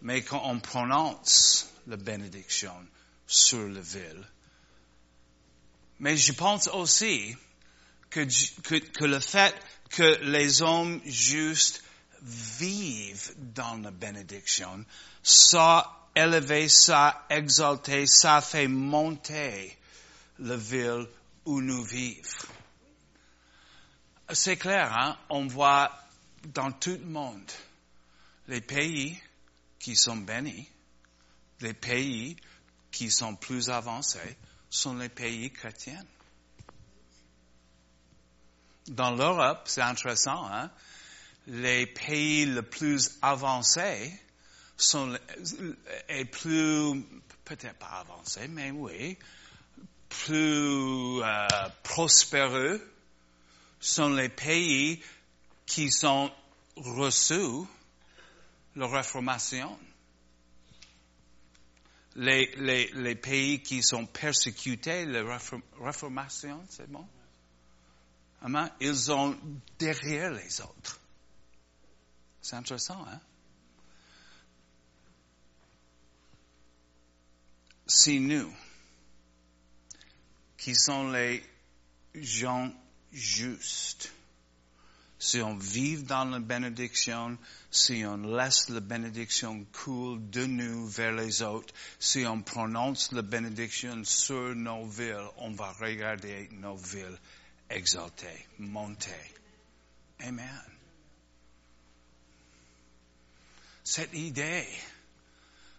Mais 0.00 0.22
quand 0.22 0.42
on 0.44 0.60
prononce 0.60 1.70
la 1.86 1.96
bénédiction 1.96 2.74
sur 3.26 3.68
la 3.68 3.80
ville. 3.80 4.24
Mais 5.98 6.16
je 6.16 6.32
pense 6.32 6.68
aussi 6.68 7.36
que, 8.10 8.26
que, 8.62 8.76
que 8.76 9.04
le 9.04 9.20
fait 9.20 9.54
que 9.90 10.18
les 10.22 10.62
hommes 10.62 11.00
justes 11.04 11.82
vivent 12.22 13.34
dans 13.54 13.76
la 13.82 13.90
bénédiction, 13.90 14.84
ça 15.22 16.08
élevé, 16.14 16.68
ça 16.68 17.26
exalté, 17.30 18.06
ça 18.06 18.40
fait 18.40 18.68
monter 18.68 19.76
la 20.38 20.56
ville 20.56 21.06
où 21.44 21.60
nous 21.60 21.84
vivons. 21.84 22.48
C'est 24.32 24.56
clair, 24.56 24.92
hein? 24.92 25.18
on 25.28 25.46
voit 25.46 25.92
dans 26.46 26.72
tout 26.72 26.98
le 26.98 27.06
monde 27.06 27.50
les 28.48 28.60
pays 28.60 29.20
qui 29.78 29.94
sont 29.94 30.16
bénis, 30.16 30.68
les 31.60 31.74
pays 31.74 32.36
qui 32.90 33.10
sont 33.10 33.36
plus 33.36 33.70
avancés 33.70 34.36
sont 34.70 34.96
les 34.96 35.08
pays 35.08 35.50
chrétiens. 35.50 36.04
Dans 38.88 39.12
l'Europe, 39.12 39.62
c'est 39.66 39.82
intéressant, 39.82 40.46
hein? 40.50 40.70
les 41.46 41.86
pays 41.86 42.46
les 42.46 42.62
plus 42.62 43.18
avancés 43.22 44.12
sont 44.76 45.16
plus, 46.30 47.04
peut-être 47.44 47.78
pas 47.78 48.04
avancés, 48.06 48.48
mais 48.48 48.70
oui, 48.70 49.18
plus 50.08 51.22
euh, 51.22 51.46
prospéreux 51.82 52.80
sont 53.80 54.10
les 54.10 54.28
pays 54.28 55.02
qui 55.66 55.90
sont 55.90 56.30
reçus 56.76 57.66
la 58.76 58.86
réformation 58.86 59.78
les, 62.16 62.90
les, 62.94 63.14
pays 63.14 63.62
qui 63.62 63.82
sont 63.82 64.06
persécutés, 64.06 65.06
la 65.06 65.38
réformation, 65.80 66.62
c'est 66.68 66.90
bon? 66.90 67.06
Amen. 68.42 68.70
Ils 68.80 68.96
sont 68.96 69.36
derrière 69.78 70.32
les 70.32 70.60
autres. 70.60 71.00
C'est 72.40 72.56
intéressant, 72.56 73.04
hein? 73.06 73.20
Si 77.86 78.20
nous, 78.20 78.52
qui 80.56 80.74
sommes 80.74 81.12
les 81.12 81.42
gens 82.14 82.72
justes, 83.12 84.12
si 85.18 85.40
on 85.40 85.54
vit 85.54 86.02
dans 86.02 86.24
la 86.24 86.40
bénédiction, 86.40 87.38
si 87.70 88.04
on 88.04 88.16
laisse 88.36 88.68
la 88.68 88.80
bénédiction 88.80 89.64
couler 89.72 90.20
de 90.20 90.46
nous 90.46 90.88
vers 90.88 91.12
les 91.12 91.42
autres, 91.42 91.72
si 92.00 92.26
on 92.26 92.42
prononce 92.42 93.12
la 93.12 93.22
bénédiction 93.22 94.02
sur 94.04 94.54
nos 94.56 94.84
villes, 94.84 95.28
on 95.36 95.52
va 95.52 95.70
regarder 95.72 96.48
nos 96.52 96.76
villes 96.76 97.18
exaltées, 97.70 98.46
montées. 98.58 99.32
Amen. 100.20 100.62
Cette 103.84 104.14
idée 104.14 104.66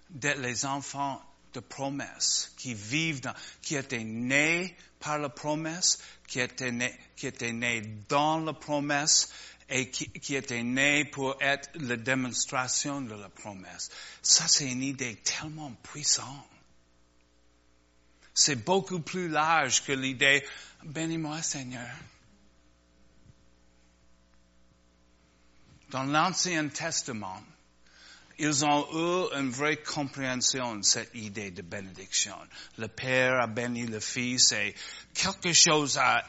d'être 0.10 0.40
les 0.40 0.66
enfants 0.66 1.22
de 1.54 1.60
promesse, 1.60 2.52
qui 2.58 2.74
vivent 2.74 3.22
dans, 3.22 3.34
qui 3.62 3.76
étaient 3.76 4.04
nés 4.04 4.76
par 5.00 5.20
la 5.20 5.30
promesse, 5.30 6.00
qui 6.28 6.40
étaient 6.40 6.72
nés, 6.72 6.98
qui 7.16 7.32
dans 8.08 8.40
la 8.40 8.54
promesse 8.54 9.30
et 9.70 9.90
qui, 9.90 10.10
qui 10.10 10.36
étaient 10.36 10.64
nés 10.64 11.06
pour 11.06 11.42
être 11.42 11.70
la 11.76 11.96
démonstration 11.96 13.02
de 13.02 13.14
la 13.14 13.30
promesse. 13.30 13.90
Ça, 14.22 14.48
c'est 14.48 14.72
une 14.72 14.84
idée 14.84 15.16
tellement 15.18 15.72
puissante. 15.84 16.48
C'est 18.34 18.64
beaucoup 18.64 19.00
plus 19.00 19.30
large 19.30 19.84
que 19.84 19.92
l'idée, 19.92 20.44
bénis-moi 20.84 21.42
Seigneur. 21.42 21.90
Dans 25.92 26.04
l'Ancien 26.04 26.70
Testament, 26.70 27.44
ils 28.40 28.66
ont 28.66 28.88
eu 28.92 29.36
une 29.38 29.50
vraie 29.50 29.78
compréhension 29.78 30.78
de 30.78 30.84
cette 30.84 31.14
idée 31.14 31.52
de 31.52 31.62
bénédiction. 31.62 32.36
Le 32.78 32.88
Père 32.88 33.42
a 33.42 33.48
béni 33.48 33.86
le 33.86 34.00
Fils 34.00 34.52
et 34.52 34.76
quelque 35.14 35.54
chose 35.54 35.98
a, 35.98 36.24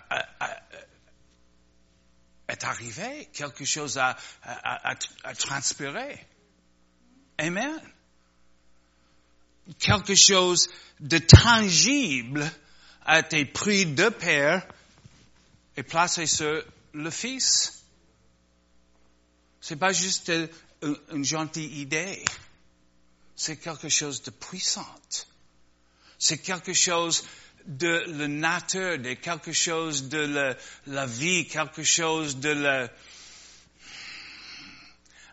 est 2.49 2.65
arrivé, 2.65 3.29
quelque 3.33 3.65
chose 3.65 3.99
a, 3.99 4.17
a, 4.43 5.35
transpiré. 5.35 6.27
Amen. 7.39 7.81
quelque 9.79 10.15
chose 10.15 10.69
de 11.01 11.19
tangible 11.19 12.49
a 13.07 13.21
été 13.21 13.45
pris 13.45 13.87
de 13.87 14.09
Père 14.09 14.67
et 15.77 15.83
placé 15.83 16.27
sur 16.27 16.63
le 16.93 17.11
Fils. 17.11 17.85
C'est 19.61 19.77
pas 19.77 19.93
juste 19.93 20.31
une, 21.11 21.25
gentille 21.25 21.81
idée. 21.81 22.25
C'est 23.37 23.57
quelque 23.57 23.89
chose 23.89 24.23
de 24.23 24.31
puissant. 24.31 24.87
C'est 26.19 26.39
quelque 26.39 26.73
chose 26.73 27.25
de 27.67 28.05
la 28.07 28.29
nature, 28.29 28.99
de 28.99 29.15
quelque 29.15 29.53
chose 29.53 30.09
de 30.09 30.19
la, 30.19 30.57
la 30.87 31.07
vie, 31.07 31.47
quelque 31.49 31.83
chose 31.83 32.37
de 32.37 32.89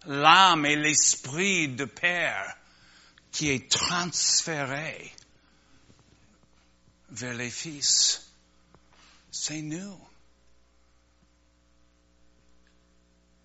l'âme 0.06 0.66
et 0.66 0.76
l'esprit 0.76 1.68
de 1.68 1.86
Père 1.86 2.56
qui 3.32 3.49
est 3.49 3.70
transféré 3.72 5.14
vers 7.12 7.34
les 7.34 7.49
fils. 7.49 8.32
C'est 9.32 9.62
nous. 9.62 10.11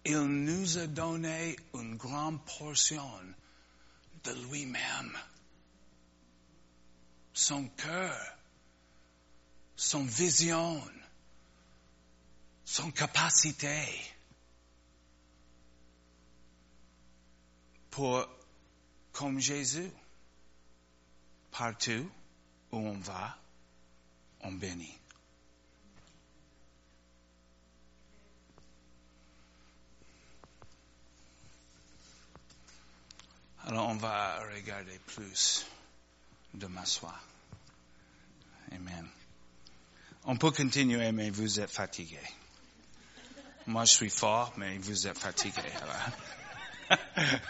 Il 0.09 0.21
nous 0.21 0.79
a 0.79 0.87
donné 0.87 1.57
une 1.75 1.97
grande 1.97 2.39
portion 2.45 3.11
de 4.23 4.33
lui-même. 4.49 5.19
Son 7.33 7.67
cœur, 7.71 8.17
son 9.75 10.05
vision, 10.05 10.81
son 12.65 12.93
capacité 12.93 13.85
pour, 17.91 18.29
comme 19.11 19.41
Jésus, 19.41 19.91
partout 21.51 22.09
où 22.71 22.77
on 22.77 22.99
va, 22.99 23.37
on 24.43 24.53
bénit. 24.53 24.97
Alors 33.67 33.89
on 33.89 33.97
va 33.97 34.39
regarder 34.55 34.99
plus 35.07 35.67
de 36.55 36.69
m'asseoir. 36.69 37.21
Amen. 38.71 39.09
On 40.25 40.37
peut 40.37 40.53
continuer, 40.53 41.11
mais 41.11 41.31
vous 41.31 41.59
êtes 41.59 41.73
fatigué. 41.73 42.21
Moi, 43.67 43.85
je 43.85 43.93
suis 43.93 44.11
fort, 44.11 44.53
mais 44.57 44.79
vous 44.79 45.09
êtes 45.09 45.19
fatigué. 45.19 45.63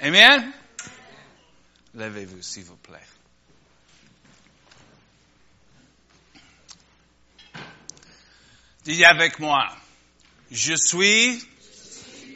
Amen? 0.00 0.52
Levez-vous, 1.94 2.42
s'il 2.42 2.64
vous 2.64 2.76
plaît. 2.76 3.00
Dis 8.84 9.02
avec 9.06 9.38
moi, 9.38 9.74
je 10.50 10.74
suis 10.74 11.42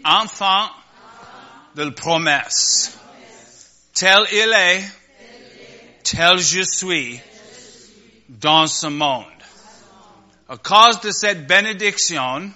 enfant 0.04 0.68
de 1.74 1.84
la 1.84 1.90
promesse. 1.92 2.96
Tel 3.94 4.26
il 4.32 4.52
est, 4.52 4.84
tel 6.02 6.38
je 6.38 6.62
suis 6.62 7.20
dans 8.28 8.66
ce 8.66 8.86
monde. 8.86 9.24
À 10.48 10.56
cause 10.56 11.00
de 11.00 11.12
cette 11.12 11.46
bénédiction, 11.46 12.50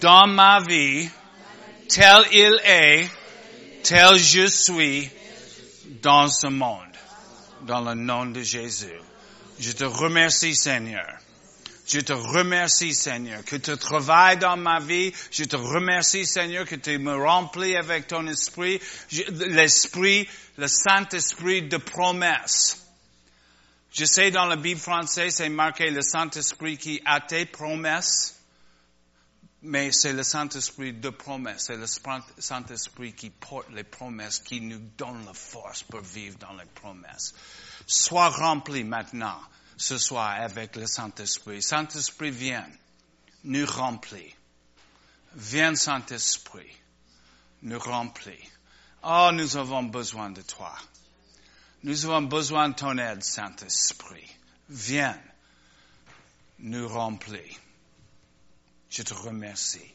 dans 0.00 0.26
ma 0.26 0.60
vie, 0.60 1.08
tel 1.88 2.24
il 2.32 2.60
est, 2.64 3.10
tel 3.82 4.16
je 4.16 4.46
suis 4.46 5.10
dans 6.00 6.28
ce 6.28 6.46
monde, 6.46 6.96
dans 7.62 7.80
le 7.80 7.94
nom 7.94 8.26
de 8.26 8.42
Jésus. 8.42 9.00
Je 9.58 9.72
te 9.72 9.84
remercie, 9.84 10.56
Seigneur. 10.56 11.21
Je 11.92 12.00
te 12.00 12.14
remercie, 12.14 12.94
Seigneur, 12.94 13.44
que 13.44 13.56
tu 13.56 13.76
travailles 13.76 14.38
dans 14.38 14.56
ma 14.56 14.80
vie. 14.80 15.12
Je 15.30 15.44
te 15.44 15.56
remercie, 15.56 16.24
Seigneur, 16.24 16.64
que 16.64 16.76
tu 16.76 16.96
me 16.96 17.14
remplis 17.14 17.76
avec 17.76 18.06
ton 18.06 18.26
esprit, 18.28 18.80
l'esprit, 19.10 20.26
le 20.56 20.68
Saint-Esprit 20.68 21.68
de 21.68 21.76
promesse. 21.76 22.78
Je 23.92 24.06
sais 24.06 24.30
dans 24.30 24.46
la 24.46 24.56
Bible 24.56 24.80
française, 24.80 25.34
c'est 25.34 25.50
marqué 25.50 25.90
le 25.90 26.00
Saint-Esprit 26.00 26.78
qui 26.78 27.02
a 27.04 27.20
tes 27.20 27.44
promesses. 27.44 28.40
Mais 29.60 29.92
c'est 29.92 30.14
le 30.14 30.22
Saint-Esprit 30.22 30.94
de 30.94 31.10
promesse, 31.10 31.64
c'est 31.66 31.76
le 31.76 31.86
Saint-Esprit 32.38 33.12
qui 33.12 33.28
porte 33.28 33.68
les 33.74 33.84
promesses, 33.84 34.38
qui 34.38 34.62
nous 34.62 34.80
donne 34.96 35.26
la 35.26 35.34
force 35.34 35.82
pour 35.82 36.00
vivre 36.00 36.38
dans 36.38 36.54
les 36.54 36.64
promesses. 36.74 37.34
Sois 37.86 38.30
rempli 38.30 38.82
maintenant, 38.82 39.38
ce 39.82 39.98
soir, 39.98 40.40
avec 40.40 40.76
le 40.76 40.86
Saint-Esprit. 40.86 41.60
Saint-Esprit, 41.60 42.30
viens, 42.30 42.70
nous 43.42 43.66
remplis. 43.66 44.32
Viens, 45.34 45.74
Saint-Esprit, 45.74 46.70
nous 47.62 47.80
remplis. 47.80 48.48
Oh, 49.02 49.30
nous 49.32 49.56
avons 49.56 49.82
besoin 49.82 50.30
de 50.30 50.42
toi. 50.42 50.72
Nous 51.82 52.04
avons 52.04 52.22
besoin 52.22 52.68
de 52.68 52.74
ton 52.76 52.96
aide, 52.96 53.24
Saint-Esprit. 53.24 54.30
Viens, 54.68 55.20
nous 56.60 56.86
remplis. 56.86 57.58
Je 58.88 59.02
te 59.02 59.14
remercie. 59.14 59.94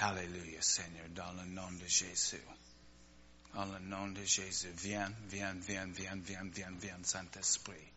Alléluia, 0.00 0.62
Seigneur, 0.62 1.08
dans 1.10 1.32
le 1.32 1.44
nom 1.44 1.70
de 1.70 1.86
Jésus. 1.86 2.40
Dans 3.54 3.66
le 3.66 3.78
nom 3.78 4.08
de 4.08 4.24
Jésus, 4.24 4.72
viens, 4.76 5.12
viens, 5.28 5.54
viens, 5.54 5.86
viens, 5.86 6.16
viens, 6.16 6.50
viens, 6.52 6.76
viens, 6.78 7.04
Saint-Esprit. 7.04 7.92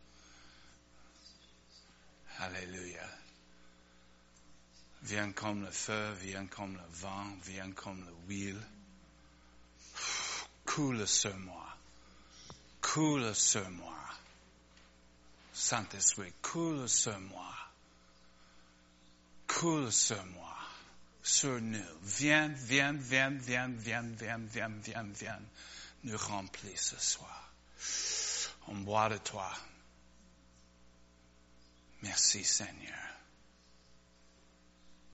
Alléluia. 2.39 3.07
Viens 5.03 5.31
comme 5.31 5.63
le 5.63 5.71
feu, 5.71 6.13
viens 6.21 6.45
comme 6.47 6.75
le 6.75 6.87
vent, 6.91 7.35
viens 7.43 7.71
comme 7.71 8.05
l'huile. 8.27 8.61
Coule 10.65 11.07
sur 11.07 11.35
moi. 11.37 11.75
Coule 12.81 13.33
sur 13.33 13.69
moi. 13.71 13.97
Saint-Esprit, 15.53 16.33
coule 16.41 16.87
sur 16.87 17.19
moi 17.19 17.55
coule 19.59 19.91
sur 19.91 20.23
moi, 20.25 20.56
sur 21.27 21.61
nous. 21.61 21.79
Viens, 22.03 22.47
viens, 22.49 22.93
viens, 22.93 23.31
viens, 23.31 23.69
viens, 23.77 24.01
viens, 24.17 24.39
viens, 24.47 24.79
viens, 24.81 25.13
viens, 25.13 25.41
nous 26.03 26.17
remplis 26.17 26.77
ce 26.77 26.99
soir. 26.99 27.53
On 28.67 28.75
boit 28.75 29.09
de 29.09 29.17
toi. 29.17 29.51
Merci 32.01 32.43
Seigneur. 32.43 33.06